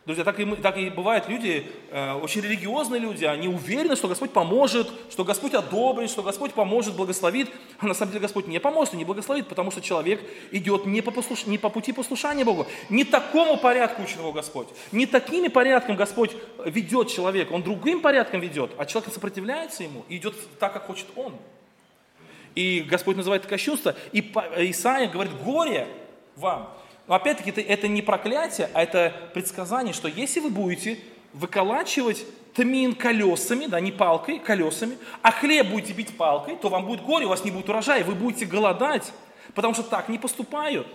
Друзья, 0.05 0.23
так 0.23 0.39
и, 0.39 0.45
так 0.57 0.77
и 0.77 0.91
бывают 0.91 1.27
люди, 1.27 1.65
э, 1.89 2.13
очень 2.13 2.41
религиозные 2.41 3.01
люди, 3.01 3.25
они 3.25 3.47
уверены, 3.47 3.95
что 3.95 4.07
Господь 4.07 4.29
поможет, 4.31 4.87
что 5.09 5.23
Господь 5.23 5.55
одобрит, 5.55 6.11
что 6.11 6.21
Господь 6.21 6.53
поможет, 6.53 6.95
благословит. 6.95 7.49
А 7.79 7.87
на 7.87 7.95
самом 7.95 8.11
деле 8.11 8.21
Господь 8.21 8.45
не 8.45 8.59
поможет 8.59 8.93
и 8.93 8.97
не 8.97 9.03
благословит, 9.03 9.47
потому 9.47 9.71
что 9.71 9.81
человек 9.81 10.21
идет 10.51 10.85
не 10.85 11.01
по, 11.01 11.09
послуш... 11.09 11.47
не 11.47 11.57
по 11.57 11.69
пути 11.69 11.91
послушания 11.91 12.45
Богу. 12.45 12.67
Не 12.89 13.03
такому 13.03 13.57
порядку 13.57 14.03
учит 14.03 14.19
его 14.19 14.31
Господь. 14.31 14.67
Не 14.91 15.07
такими 15.07 15.47
порядком 15.47 15.95
Господь 15.95 16.35
ведет 16.63 17.09
человека. 17.09 17.53
Он 17.53 17.63
другим 17.63 18.01
порядком 18.01 18.41
ведет, 18.41 18.73
а 18.77 18.85
человек 18.85 19.11
сопротивляется 19.11 19.81
ему 19.81 20.05
и 20.07 20.17
идет 20.17 20.35
так, 20.59 20.71
как 20.73 20.85
хочет 20.85 21.07
он. 21.15 21.33
И 22.53 22.85
Господь 22.87 23.17
называет 23.17 23.41
это 23.41 23.49
кощунство. 23.49 23.95
И 24.11 24.19
Исаия 24.69 25.09
говорит, 25.09 25.33
горе 25.43 25.87
вам, 26.35 26.69
но 27.07 27.15
опять-таки 27.15 27.51
это, 27.51 27.61
это 27.61 27.87
не 27.87 28.01
проклятие, 28.01 28.69
а 28.73 28.81
это 28.81 29.13
предсказание, 29.33 29.93
что 29.93 30.07
если 30.07 30.39
вы 30.39 30.49
будете 30.49 30.99
выколачивать 31.33 32.25
тмин 32.53 32.95
колесами, 32.95 33.65
да, 33.65 33.79
не 33.79 33.91
палкой, 33.91 34.39
колесами, 34.39 34.97
а 35.21 35.31
хлеб 35.31 35.67
будете 35.67 35.93
бить 35.93 36.17
палкой, 36.17 36.55
то 36.55 36.69
вам 36.69 36.85
будет 36.85 37.03
горе, 37.03 37.25
у 37.25 37.29
вас 37.29 37.43
не 37.43 37.51
будет 37.51 37.69
урожая, 37.69 38.03
вы 38.03 38.15
будете 38.15 38.45
голодать, 38.45 39.11
потому 39.53 39.73
что 39.73 39.83
так 39.83 40.09
не 40.09 40.17
поступают. 40.17 40.87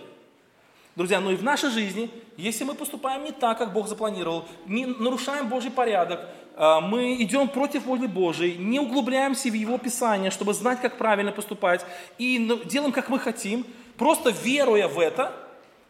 Друзья, 0.95 1.21
но 1.21 1.31
и 1.31 1.35
в 1.35 1.43
нашей 1.43 1.69
жизни, 1.69 2.09
если 2.35 2.65
мы 2.65 2.73
поступаем 2.73 3.23
не 3.23 3.31
так, 3.31 3.57
как 3.57 3.71
Бог 3.71 3.87
запланировал, 3.87 4.45
не 4.65 4.85
нарушаем 4.85 5.47
Божий 5.47 5.71
порядок, 5.71 6.27
а, 6.57 6.81
мы 6.81 7.21
идем 7.21 7.47
против 7.47 7.85
воли 7.85 8.07
Божией, 8.07 8.57
не 8.57 8.79
углубляемся 8.79 9.49
в 9.49 9.53
Его 9.53 9.77
Писание, 9.77 10.31
чтобы 10.31 10.53
знать, 10.53 10.81
как 10.81 10.97
правильно 10.97 11.31
поступать, 11.31 11.85
и 12.17 12.39
ну, 12.39 12.57
делаем, 12.65 12.91
как 12.91 13.07
мы 13.07 13.19
хотим, 13.19 13.65
просто 13.97 14.31
веруя 14.31 14.89
в 14.89 14.99
это, 14.99 15.33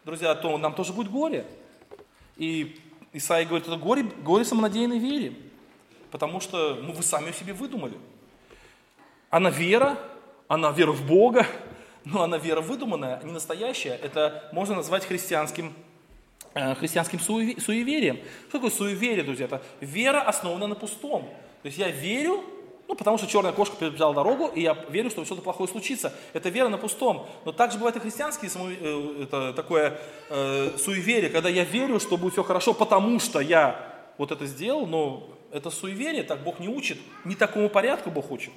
друзья, 0.06 0.36
то 0.36 0.58
нам 0.58 0.74
тоже 0.74 0.94
будет 0.94 1.12
горе. 1.12 1.46
И 2.38 2.80
Исаия 3.14 3.46
говорит, 3.46 3.68
это 3.68 3.78
горе, 3.78 4.04
горе 4.04 4.46
самонадеянной 4.46 5.00
вере, 5.00 5.34
потому 6.12 6.40
что 6.40 6.76
ну, 6.76 6.94
вы 6.94 7.04
сами 7.04 7.30
о 7.30 7.34
себе 7.34 7.54
выдумали. 7.54 7.98
Она 9.30 9.50
вера, 9.50 9.98
она 10.48 10.72
вера 10.72 10.92
в 10.92 11.06
Бога, 11.06 11.46
но 12.06 12.24
она 12.24 12.38
вера 12.38 12.62
выдуманная, 12.62 13.22
не 13.24 13.32
настоящая. 13.32 13.96
Это 13.96 14.50
можно 14.52 14.76
назвать 14.76 15.06
христианским 15.06 15.74
Э, 16.54 16.76
христианским 16.76 17.20
суеверием. 17.20 18.20
Что 18.50 18.58
такое 18.58 18.72
суеверие, 18.72 19.24
друзья? 19.24 19.46
Это 19.46 19.62
вера, 19.80 20.22
основанная 20.22 20.68
на 20.68 20.76
пустом. 20.76 21.24
То 21.62 21.68
есть 21.68 21.78
я 21.78 21.90
верю, 21.90 22.44
ну, 22.92 22.96
потому 22.96 23.18
что 23.18 23.28
черная 23.28 23.52
кошка 23.52 23.76
перебежала 23.78 24.14
дорогу, 24.14 24.48
и 24.48 24.62
я 24.62 24.74
верю, 24.90 25.10
что 25.10 25.24
что-то 25.26 25.42
плохое 25.42 25.70
случится. 25.70 26.14
Это 26.34 26.50
вера 26.50 26.68
на 26.68 26.78
пустом. 26.78 27.28
Но 27.46 27.52
также 27.52 27.78
бывает 27.78 27.96
и 27.96 28.00
христианские 28.00 28.52
э, 28.54 29.24
это 29.24 29.54
такое 29.54 30.00
э, 30.30 30.78
суеверие, 30.78 31.30
когда 31.30 31.50
я 31.50 31.64
верю, 31.64 32.00
что 32.00 32.18
будет 32.18 32.34
все 32.34 32.44
хорошо, 32.44 32.74
потому 32.74 33.20
что 33.20 33.40
я 33.40 33.94
вот 34.18 34.32
это 34.32 34.46
сделал, 34.46 34.86
но 34.86 35.30
это 35.52 35.70
суеверие, 35.70 36.24
так 36.24 36.44
Бог 36.44 36.60
не 36.60 36.68
учит, 36.68 36.98
не 37.26 37.36
такому 37.36 37.70
порядку 37.70 38.12
Бог 38.12 38.32
учит. 38.32 38.54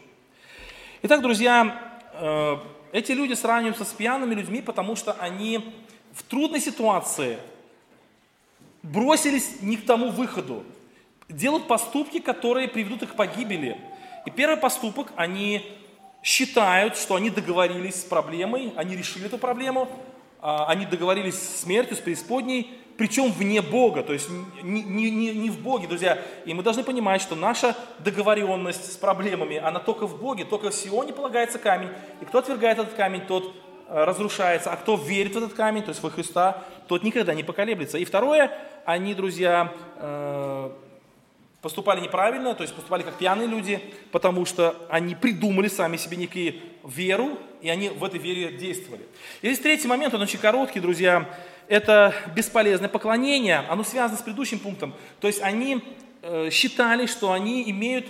Итак, 1.02 1.22
друзья, 1.22 1.80
э, 2.14 2.56
эти 2.92 3.12
люди 3.12 3.34
сравниваются 3.34 3.84
с 3.84 3.92
пьяными 3.92 4.34
людьми, 4.34 4.62
потому 4.62 4.96
что 4.96 5.12
они 5.12 5.72
в 6.12 6.22
трудной 6.22 6.60
ситуации– 6.60 7.38
бросились 8.84 9.62
не 9.62 9.76
к 9.76 9.86
тому 9.86 10.10
выходу, 10.10 10.62
делают 11.28 11.66
поступки, 11.66 12.20
которые 12.20 12.68
приведут 12.68 13.02
их 13.02 13.12
к 13.12 13.16
погибели. 13.16 13.80
И 14.24 14.30
первый 14.30 14.56
поступок, 14.56 15.12
они 15.16 15.64
считают, 16.22 16.96
что 16.96 17.14
они 17.16 17.30
договорились 17.30 18.00
с 18.00 18.04
проблемой, 18.04 18.72
они 18.76 18.96
решили 18.96 19.26
эту 19.26 19.38
проблему, 19.38 19.88
а, 20.40 20.66
они 20.66 20.86
договорились 20.86 21.34
с 21.34 21.60
смертью, 21.60 21.96
с 21.96 22.00
преисподней, 22.00 22.70
причем 22.96 23.32
вне 23.32 23.60
Бога, 23.60 24.02
то 24.02 24.12
есть 24.12 24.28
не, 24.62 24.82
не, 24.82 25.10
не, 25.10 25.34
не 25.34 25.50
в 25.50 25.60
Боге, 25.60 25.88
друзья. 25.88 26.22
И 26.44 26.54
мы 26.54 26.62
должны 26.62 26.84
понимать, 26.84 27.20
что 27.20 27.34
наша 27.34 27.76
договоренность 27.98 28.92
с 28.92 28.96
проблемами, 28.96 29.56
она 29.56 29.80
только 29.80 30.06
в 30.06 30.20
Боге, 30.20 30.44
только 30.44 30.70
в 30.70 30.74
Сионе 30.74 31.12
полагается 31.12 31.58
камень. 31.58 31.88
И 32.20 32.24
кто 32.24 32.38
отвергает 32.38 32.78
этот 32.78 32.94
камень, 32.94 33.22
тот 33.22 33.52
Э, 33.86 34.04
разрушается, 34.04 34.72
а 34.72 34.76
кто 34.76 34.96
верит 34.96 35.34
в 35.34 35.38
этот 35.38 35.52
камень, 35.52 35.82
то 35.82 35.90
есть 35.90 36.02
во 36.02 36.08
Христа, 36.08 36.62
тот 36.88 37.02
никогда 37.02 37.34
не 37.34 37.42
поколеблется. 37.42 37.98
И 37.98 38.04
второе, 38.06 38.50
они, 38.86 39.12
друзья, 39.12 39.72
э, 39.98 40.70
поступали 41.64 42.00
неправильно, 42.00 42.54
то 42.54 42.62
есть 42.62 42.74
поступали 42.74 43.02
как 43.02 43.14
пьяные 43.14 43.48
люди, 43.48 43.80
потому 44.12 44.44
что 44.44 44.76
они 44.90 45.14
придумали 45.14 45.68
сами 45.68 45.96
себе 45.96 46.18
некие 46.18 46.56
веру, 46.84 47.38
и 47.62 47.70
они 47.70 47.88
в 47.88 48.04
этой 48.04 48.20
вере 48.20 48.52
действовали. 48.52 49.00
И 49.40 49.46
здесь 49.46 49.60
третий 49.60 49.88
момент, 49.88 50.12
он 50.12 50.20
очень 50.20 50.38
короткий, 50.38 50.78
друзья, 50.78 51.26
это 51.66 52.14
бесполезное 52.36 52.90
поклонение, 52.90 53.64
оно 53.70 53.82
связано 53.82 54.18
с 54.18 54.22
предыдущим 54.22 54.58
пунктом. 54.58 54.92
То 55.20 55.26
есть 55.26 55.40
они 55.40 55.82
э, 56.20 56.50
считали, 56.50 57.06
что 57.06 57.32
они 57.32 57.70
имеют 57.70 58.08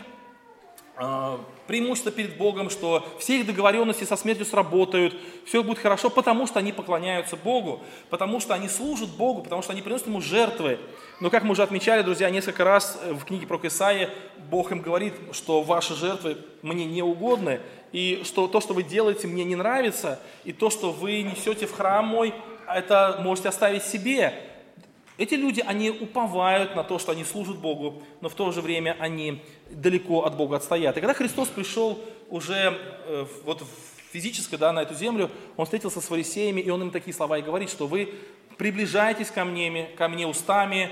преимущество 1.67 2.13
перед 2.13 2.37
Богом, 2.37 2.71
что 2.71 3.05
все 3.19 3.41
их 3.41 3.47
договоренности 3.47 4.05
со 4.05 4.17
смертью 4.17 4.47
сработают, 4.47 5.17
все 5.45 5.63
будет 5.63 5.79
хорошо, 5.79 6.09
потому 6.09 6.47
что 6.47 6.61
они 6.61 6.73
поклоняются 6.73 7.37
Богу, 7.37 7.81
потому 8.11 8.39
что 8.39 8.55
они 8.55 8.69
служат 8.69 9.09
Богу, 9.11 9.43
потому 9.43 9.63
что 9.63 9.73
они 9.73 9.83
приносят 9.83 10.07
Ему 10.07 10.21
жертвы. 10.21 10.79
Но 11.21 11.31
как 11.31 11.43
мы 11.43 11.53
уже 11.53 11.63
отмечали, 11.63 12.03
друзья, 12.03 12.31
несколько 12.31 12.65
раз 12.65 13.01
в 13.11 13.25
книге 13.25 13.47
про 13.47 13.59
Исаия 13.65 14.11
Бог 14.51 14.71
им 14.73 14.83
говорит, 14.83 15.15
что 15.33 15.63
ваши 15.63 15.95
жертвы 15.95 16.39
мне 16.63 16.85
не 16.85 17.03
угодны, 17.03 17.61
и 17.93 18.23
что 18.25 18.47
то, 18.47 18.61
что 18.61 18.75
вы 18.75 18.83
делаете, 18.83 19.27
мне 19.27 19.45
не 19.45 19.57
нравится, 19.57 20.21
и 20.45 20.53
то, 20.53 20.71
что 20.71 20.93
вы 20.93 21.23
несете 21.23 21.67
в 21.67 21.73
храм 21.73 22.05
мой, 22.07 22.35
это 22.69 23.19
можете 23.21 23.49
оставить 23.49 23.85
себе. 23.85 24.35
Эти 25.17 25.35
люди, 25.35 25.63
они 25.65 25.91
уповают 25.91 26.75
на 26.75 26.83
то, 26.83 26.99
что 26.99 27.13
они 27.13 27.25
служат 27.25 27.57
Богу, 27.59 28.03
но 28.21 28.29
в 28.29 28.35
то 28.35 28.51
же 28.51 28.61
время 28.61 28.97
они 28.99 29.43
далеко 29.71 30.25
от 30.25 30.37
Бога 30.37 30.57
отстоят. 30.57 30.97
И 30.97 31.01
когда 31.01 31.15
Христос 31.15 31.49
пришел 31.49 32.01
уже 32.31 32.77
э, 33.07 33.27
вот 33.45 33.63
физически 34.13 34.57
да, 34.57 34.73
на 34.73 34.83
эту 34.83 34.95
землю, 34.95 35.31
Он 35.57 35.67
встретился 35.67 36.01
с 36.01 36.07
фарисеями, 36.07 36.61
и 36.61 36.71
Он 36.71 36.83
им 36.83 36.91
такие 36.91 37.15
слова 37.15 37.39
и 37.39 37.43
говорит, 37.43 37.71
что 37.71 37.87
вы 37.87 38.13
приближаетесь 38.57 39.31
ко 39.31 39.45
мне, 39.45 39.89
ко 39.97 40.09
мне 40.09 40.27
устами, 40.27 40.91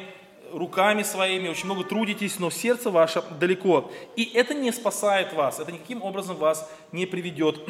руками 0.52 1.02
своими, 1.02 1.48
очень 1.48 1.64
много 1.64 1.82
трудитесь, 1.82 2.38
но 2.38 2.50
сердце 2.50 2.90
ваше 2.90 3.24
далеко. 3.40 3.90
И 4.16 4.30
это 4.34 4.54
не 4.54 4.70
спасает 4.70 5.32
вас, 5.32 5.58
это 5.58 5.72
никаким 5.72 6.02
образом 6.02 6.36
вас 6.36 6.70
не 6.92 7.06
приведет 7.06 7.60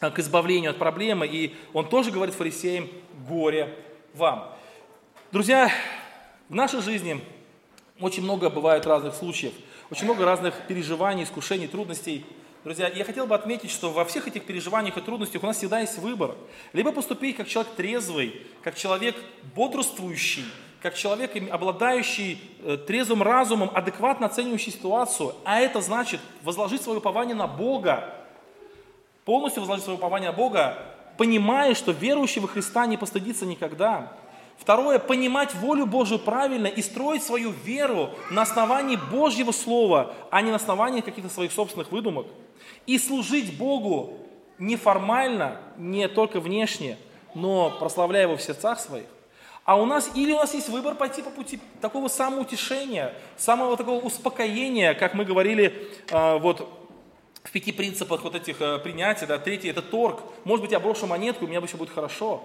к 0.00 0.18
избавлению 0.18 0.72
от 0.72 0.78
проблемы. 0.78 1.26
И 1.26 1.54
он 1.72 1.88
тоже 1.88 2.10
говорит 2.10 2.34
фарисеям, 2.34 2.88
горе 3.28 3.74
вам. 4.12 4.50
Друзья, 5.34 5.68
в 6.48 6.54
нашей 6.54 6.80
жизни 6.80 7.20
очень 7.98 8.22
много 8.22 8.50
бывает 8.50 8.86
разных 8.86 9.16
случаев, 9.16 9.52
очень 9.90 10.04
много 10.04 10.24
разных 10.24 10.54
переживаний, 10.68 11.24
искушений, 11.24 11.66
трудностей. 11.66 12.24
Друзья, 12.62 12.86
я 12.86 13.04
хотел 13.04 13.26
бы 13.26 13.34
отметить, 13.34 13.72
что 13.72 13.90
во 13.90 14.04
всех 14.04 14.28
этих 14.28 14.44
переживаниях 14.44 14.96
и 14.96 15.00
трудностях 15.00 15.42
у 15.42 15.46
нас 15.46 15.56
всегда 15.56 15.80
есть 15.80 15.98
выбор. 15.98 16.36
Либо 16.72 16.92
поступить 16.92 17.36
как 17.36 17.48
человек 17.48 17.72
трезвый, 17.72 18.42
как 18.62 18.76
человек 18.76 19.16
бодрствующий, 19.56 20.44
как 20.80 20.94
человек, 20.94 21.32
обладающий 21.50 22.40
э, 22.62 22.76
трезвым 22.76 23.24
разумом, 23.24 23.72
адекватно 23.74 24.26
оценивающий 24.26 24.70
ситуацию. 24.70 25.34
А 25.44 25.58
это 25.58 25.80
значит 25.80 26.20
возложить 26.44 26.82
свое 26.82 27.00
упование 27.00 27.34
на 27.34 27.48
Бога, 27.48 28.14
полностью 29.24 29.62
возложить 29.62 29.82
свое 29.82 29.98
упование 29.98 30.30
на 30.30 30.36
Бога, 30.36 30.78
понимая, 31.18 31.74
что 31.74 31.90
верующий 31.90 32.40
во 32.40 32.46
Христа 32.46 32.86
не 32.86 32.96
постыдится 32.96 33.46
никогда. 33.46 34.12
Второе, 34.58 34.98
понимать 34.98 35.54
волю 35.54 35.86
Божию 35.86 36.18
правильно 36.18 36.66
и 36.66 36.80
строить 36.80 37.22
свою 37.22 37.50
веру 37.50 38.10
на 38.30 38.42
основании 38.42 38.96
Божьего 38.96 39.52
Слова, 39.52 40.14
а 40.30 40.40
не 40.42 40.50
на 40.50 40.56
основании 40.56 41.00
каких-то 41.00 41.30
своих 41.30 41.52
собственных 41.52 41.92
выдумок. 41.92 42.26
И 42.86 42.98
служить 42.98 43.58
Богу 43.58 44.14
не 44.58 44.76
формально, 44.76 45.60
не 45.76 46.08
только 46.08 46.40
внешне, 46.40 46.96
но 47.34 47.70
прославляя 47.78 48.22
Его 48.22 48.36
в 48.36 48.42
сердцах 48.42 48.78
своих. 48.78 49.06
А 49.64 49.80
у 49.80 49.86
нас, 49.86 50.10
или 50.14 50.32
у 50.32 50.36
нас 50.36 50.52
есть 50.52 50.68
выбор 50.68 50.94
пойти 50.94 51.22
по 51.22 51.30
пути 51.30 51.58
такого 51.80 52.08
самоутешения, 52.08 53.14
самого 53.36 53.76
такого 53.76 54.04
успокоения, 54.04 54.92
как 54.94 55.14
мы 55.14 55.24
говорили 55.24 55.88
э, 56.10 56.38
вот 56.38 56.68
в 57.42 57.50
пяти 57.50 57.72
принципах 57.72 58.22
вот 58.24 58.34
этих 58.34 58.60
э, 58.60 58.78
принятий, 58.78 59.24
да, 59.24 59.38
третий 59.38 59.68
это 59.68 59.80
торг. 59.80 60.20
Может 60.44 60.64
быть, 60.64 60.72
я 60.72 60.80
брошу 60.80 61.06
монетку, 61.06 61.46
у 61.46 61.48
меня 61.48 61.62
все 61.62 61.78
будет 61.78 61.90
хорошо. 61.90 62.44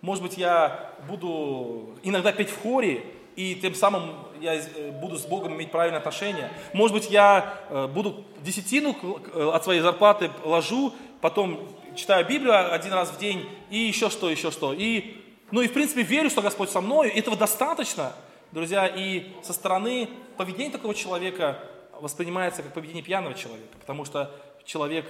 Может 0.00 0.22
быть, 0.22 0.38
я 0.38 0.92
буду 1.08 1.96
иногда 2.02 2.32
петь 2.32 2.50
в 2.50 2.62
хоре, 2.62 3.04
и 3.34 3.54
тем 3.54 3.74
самым 3.74 4.14
я 4.40 4.54
э, 4.54 4.90
буду 5.00 5.16
с 5.16 5.24
Богом 5.24 5.54
иметь 5.54 5.70
правильное 5.70 6.00
отношение. 6.00 6.50
Может 6.72 6.94
быть, 6.94 7.10
я 7.10 7.54
э, 7.70 7.86
буду 7.86 8.24
десятину 8.42 8.96
э, 9.32 9.50
от 9.54 9.62
своей 9.64 9.80
зарплаты 9.80 10.30
ложу, 10.44 10.92
потом 11.20 11.68
читаю 11.94 12.26
Библию 12.26 12.72
один 12.72 12.92
раз 12.92 13.10
в 13.10 13.18
день, 13.18 13.48
и 13.70 13.78
еще 13.78 14.10
что, 14.10 14.30
еще 14.30 14.50
что. 14.50 14.72
И, 14.72 15.22
ну 15.50 15.60
и 15.60 15.68
в 15.68 15.72
принципе 15.72 16.02
верю, 16.02 16.30
что 16.30 16.42
Господь 16.42 16.70
со 16.70 16.80
мной, 16.80 17.10
этого 17.10 17.36
достаточно, 17.36 18.12
друзья. 18.52 18.86
И 18.86 19.32
со 19.42 19.52
стороны 19.52 20.08
поведение 20.36 20.72
такого 20.72 20.94
человека 20.94 21.58
воспринимается 22.00 22.62
как 22.62 22.72
поведение 22.72 23.02
пьяного 23.02 23.34
человека, 23.34 23.76
потому 23.80 24.04
что 24.04 24.34
человек 24.64 25.06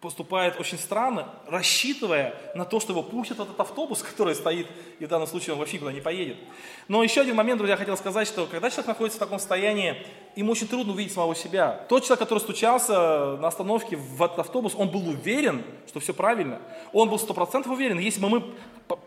поступает 0.00 0.60
очень 0.60 0.78
странно, 0.78 1.28
рассчитывая 1.48 2.34
на 2.54 2.64
то, 2.64 2.78
что 2.78 2.92
его 2.92 3.02
пустят 3.02 3.38
в 3.38 3.42
этот 3.42 3.58
автобус, 3.58 4.02
который 4.10 4.34
стоит, 4.34 4.68
и 5.00 5.06
в 5.06 5.08
данном 5.08 5.26
случае 5.26 5.54
он 5.54 5.58
вообще 5.58 5.76
никуда 5.76 5.92
не 5.92 6.00
поедет. 6.00 6.36
Но 6.86 7.02
еще 7.02 7.22
один 7.22 7.34
момент, 7.34 7.58
друзья, 7.58 7.74
я 7.74 7.78
хотел 7.78 7.96
сказать, 7.96 8.28
что 8.28 8.46
когда 8.46 8.70
человек 8.70 8.86
находится 8.86 9.18
в 9.18 9.20
таком 9.20 9.38
состоянии, 9.38 9.96
ему 10.36 10.52
очень 10.52 10.68
трудно 10.68 10.92
увидеть 10.92 11.12
самого 11.12 11.34
себя. 11.34 11.84
Тот 11.88 12.04
человек, 12.04 12.20
который 12.20 12.38
стучался 12.38 13.36
на 13.38 13.48
остановке 13.48 13.96
в 13.96 14.22
этот 14.22 14.38
автобус, 14.38 14.74
он 14.76 14.88
был 14.88 15.08
уверен, 15.08 15.64
что 15.88 15.98
все 15.98 16.14
правильно. 16.14 16.60
Он 16.92 17.08
был 17.08 17.18
сто 17.18 17.34
процентов 17.34 17.72
уверен. 17.72 17.98
Если 17.98 18.20
бы 18.20 18.28
мы 18.28 18.44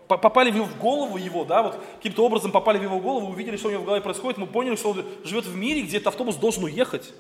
попали 0.07 0.51
в 0.51 0.77
голову 0.77 1.17
его, 1.17 1.45
да, 1.45 1.63
вот 1.63 1.79
каким-то 1.97 2.25
образом 2.25 2.51
попали 2.51 2.77
в 2.77 2.83
его 2.83 2.99
голову, 2.99 3.31
увидели, 3.31 3.55
что 3.55 3.69
у 3.69 3.71
него 3.71 3.83
в 3.83 3.85
голове 3.85 4.01
происходит, 4.01 4.37
мы 4.37 4.45
поняли, 4.45 4.75
что 4.75 4.89
он 4.89 5.05
живет 5.23 5.45
в 5.45 5.55
мире, 5.55 5.83
где 5.83 5.97
этот 5.97 6.07
автобус 6.07 6.35
должен 6.35 6.65
уехать. 6.65 7.13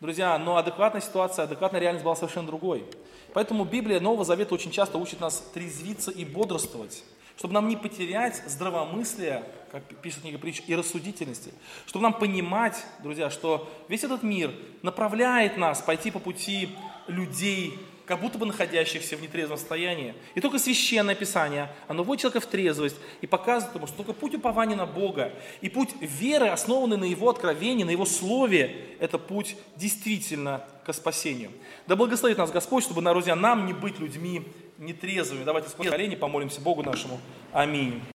Друзья, 0.00 0.38
но 0.38 0.56
адекватная 0.56 1.02
ситуация, 1.02 1.44
адекватная 1.44 1.78
реальность 1.78 2.04
была 2.04 2.16
совершенно 2.16 2.46
другой. 2.46 2.86
Поэтому 3.34 3.66
Библия 3.66 4.00
Нового 4.00 4.24
Завета 4.24 4.54
очень 4.54 4.70
часто 4.70 4.96
учит 4.96 5.20
нас 5.20 5.44
трезвиться 5.52 6.10
и 6.10 6.24
бодрствовать, 6.24 7.04
чтобы 7.36 7.52
нам 7.52 7.68
не 7.68 7.76
потерять 7.76 8.42
здравомыслие, 8.46 9.44
как 9.70 9.82
пишет 10.00 10.22
книга 10.22 10.38
притч, 10.38 10.62
и 10.66 10.74
рассудительности, 10.74 11.52
чтобы 11.84 12.04
нам 12.04 12.14
понимать, 12.14 12.82
друзья, 13.02 13.28
что 13.28 13.70
весь 13.88 14.02
этот 14.02 14.22
мир 14.22 14.54
направляет 14.80 15.58
нас 15.58 15.82
пойти 15.82 16.10
по 16.10 16.18
пути 16.18 16.70
людей, 17.06 17.78
как 18.10 18.20
будто 18.20 18.38
бы 18.38 18.46
находящихся 18.46 19.16
в 19.16 19.22
нетрезвом 19.22 19.56
состоянии. 19.56 20.16
И 20.34 20.40
только 20.40 20.58
священное 20.58 21.14
Писание, 21.14 21.70
оно 21.86 22.02
вводит 22.02 22.22
человека 22.22 22.44
в 22.44 22.50
трезвость 22.50 22.96
и 23.20 23.28
показывает 23.28 23.76
ему, 23.76 23.86
что 23.86 23.98
только 23.98 24.14
путь 24.14 24.34
упования 24.34 24.74
на 24.74 24.84
Бога 24.84 25.32
и 25.60 25.68
путь 25.68 25.90
веры, 26.00 26.48
основанный 26.48 26.96
на 26.96 27.04
Его 27.04 27.30
откровении, 27.30 27.84
на 27.84 27.90
Его 27.90 28.04
Слове, 28.04 28.96
это 28.98 29.16
путь 29.16 29.54
действительно 29.76 30.64
к 30.84 30.92
спасению. 30.92 31.52
Да 31.86 31.94
благословит 31.94 32.36
нас 32.36 32.50
Господь, 32.50 32.82
чтобы, 32.82 33.00
друзья, 33.00 33.36
нам 33.36 33.64
не 33.66 33.74
быть 33.74 34.00
людьми 34.00 34.42
нетрезвыми. 34.78 35.44
Давайте 35.44 35.68
склоним 35.68 35.92
колени, 35.92 36.16
помолимся 36.16 36.60
Богу 36.60 36.82
нашему. 36.82 37.20
Аминь. 37.52 38.02